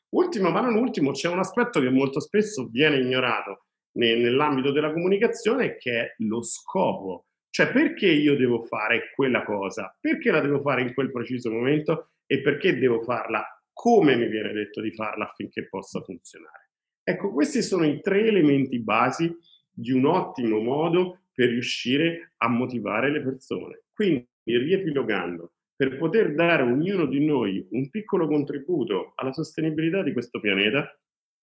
Ultimo, 0.10 0.50
ma 0.50 0.60
non 0.60 0.76
ultimo, 0.76 1.12
c'è 1.12 1.30
un 1.30 1.40
aspetto 1.40 1.80
che 1.80 1.90
molto 1.90 2.20
spesso 2.20 2.68
viene 2.70 2.98
ignorato 2.98 3.68
nell'ambito 3.94 4.72
della 4.72 4.92
comunicazione 4.92 5.78
che 5.78 6.00
è 6.02 6.16
lo 6.20 6.44
scopo. 6.44 7.28
Cioè 7.50 7.72
perché 7.72 8.08
io 8.08 8.36
devo 8.36 8.64
fare 8.64 9.12
quella 9.14 9.44
cosa? 9.44 9.96
Perché 10.00 10.32
la 10.32 10.42
devo 10.42 10.62
fare 10.62 10.82
in 10.82 10.94
quel 10.94 11.12
preciso 11.12 11.50
momento 11.50 12.12
e 12.26 12.42
perché 12.42 12.78
devo 12.78 13.02
farla 13.02 13.46
come 13.74 14.16
mi 14.16 14.28
viene 14.28 14.52
detto 14.54 14.82
di 14.82 14.94
farla 14.94 15.26
affinché 15.26 15.68
possa 15.68 16.02
funzionare? 16.02 16.61
Ecco, 17.04 17.32
questi 17.32 17.62
sono 17.62 17.86
i 17.86 18.00
tre 18.02 18.26
elementi 18.26 18.80
basi 18.80 19.36
di 19.72 19.92
un 19.92 20.06
ottimo 20.06 20.60
modo 20.60 21.22
per 21.34 21.50
riuscire 21.50 22.34
a 22.38 22.48
motivare 22.48 23.12
le 23.12 23.22
persone. 23.22 23.84
Quindi, 23.94 24.28
riepilogando, 24.44 25.54
per 25.76 25.98
poter 25.98 26.36
dare 26.36 26.62
ognuno 26.62 27.06
di 27.06 27.26
noi 27.26 27.66
un 27.72 27.90
piccolo 27.90 28.28
contributo 28.28 29.14
alla 29.16 29.34
sostenibilità 29.34 30.04
di 30.04 30.14
questo 30.14 30.40
pianeta, 30.40 30.96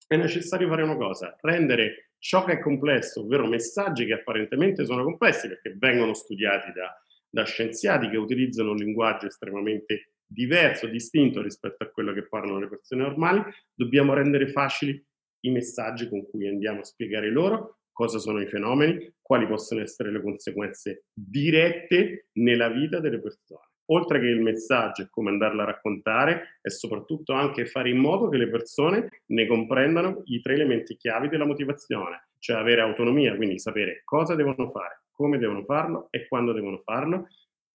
è 0.06 0.16
necessario 0.16 0.68
fare 0.68 0.82
una 0.82 0.96
cosa, 0.96 1.36
rendere 1.40 2.12
ciò 2.18 2.44
che 2.44 2.52
è 2.52 2.60
complesso, 2.60 3.22
ovvero 3.22 3.46
messaggi 3.46 4.06
che 4.06 4.14
apparentemente 4.14 4.84
sono 4.84 5.02
complessi 5.02 5.48
perché 5.48 5.74
vengono 5.76 6.14
studiati 6.14 6.72
da, 6.72 6.96
da 7.28 7.44
scienziati 7.44 8.08
che 8.08 8.16
utilizzano 8.16 8.70
un 8.70 8.76
linguaggio 8.76 9.26
estremamente 9.26 10.12
diverso, 10.24 10.86
distinto 10.86 11.42
rispetto 11.42 11.82
a 11.82 11.88
quello 11.88 12.12
che 12.12 12.28
parlano 12.28 12.58
le 12.58 12.68
persone 12.68 13.02
normali, 13.02 13.42
dobbiamo 13.74 14.14
rendere 14.14 14.48
facili 14.48 15.04
i 15.40 15.50
messaggi 15.50 16.08
con 16.08 16.28
cui 16.28 16.48
andiamo 16.48 16.80
a 16.80 16.84
spiegare 16.84 17.30
loro 17.30 17.78
cosa 17.98 18.18
sono 18.20 18.40
i 18.40 18.46
fenomeni, 18.46 19.12
quali 19.20 19.48
possono 19.48 19.80
essere 19.80 20.12
le 20.12 20.22
conseguenze 20.22 21.06
dirette 21.12 22.28
nella 22.34 22.68
vita 22.68 23.00
delle 23.00 23.20
persone. 23.20 23.66
Oltre 23.86 24.20
che 24.20 24.26
il 24.26 24.40
messaggio 24.40 25.02
e 25.02 25.08
come 25.10 25.30
andarla 25.30 25.64
a 25.64 25.66
raccontare, 25.66 26.58
è 26.60 26.68
soprattutto 26.68 27.32
anche 27.32 27.66
fare 27.66 27.90
in 27.90 27.96
modo 27.96 28.28
che 28.28 28.36
le 28.36 28.48
persone 28.48 29.22
ne 29.26 29.46
comprendano 29.48 30.22
i 30.26 30.40
tre 30.40 30.54
elementi 30.54 30.96
chiavi 30.96 31.28
della 31.28 31.44
motivazione, 31.44 32.28
cioè 32.38 32.58
avere 32.58 32.82
autonomia, 32.82 33.34
quindi 33.34 33.58
sapere 33.58 34.02
cosa 34.04 34.36
devono 34.36 34.70
fare, 34.70 35.02
come 35.10 35.38
devono 35.38 35.64
farlo 35.64 36.06
e 36.10 36.28
quando 36.28 36.52
devono 36.52 36.80
farlo, 36.84 37.26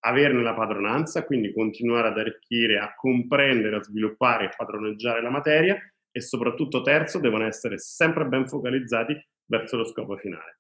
averne 0.05 0.41
la 0.41 0.53
padronanza, 0.53 1.25
quindi 1.25 1.51
continuare 1.51 2.07
ad 2.07 2.17
arricchire, 2.17 2.77
a 2.77 2.93
comprendere, 2.95 3.75
a 3.75 3.83
sviluppare 3.83 4.45
e 4.45 4.53
padroneggiare 4.55 5.21
la 5.21 5.29
materia 5.29 5.77
e 6.13 6.21
soprattutto 6.21 6.81
terzo 6.81 7.19
devono 7.19 7.45
essere 7.45 7.79
sempre 7.79 8.25
ben 8.25 8.47
focalizzati 8.47 9.13
verso 9.45 9.77
lo 9.77 9.83
scopo 9.83 10.15
finale. 10.15 10.59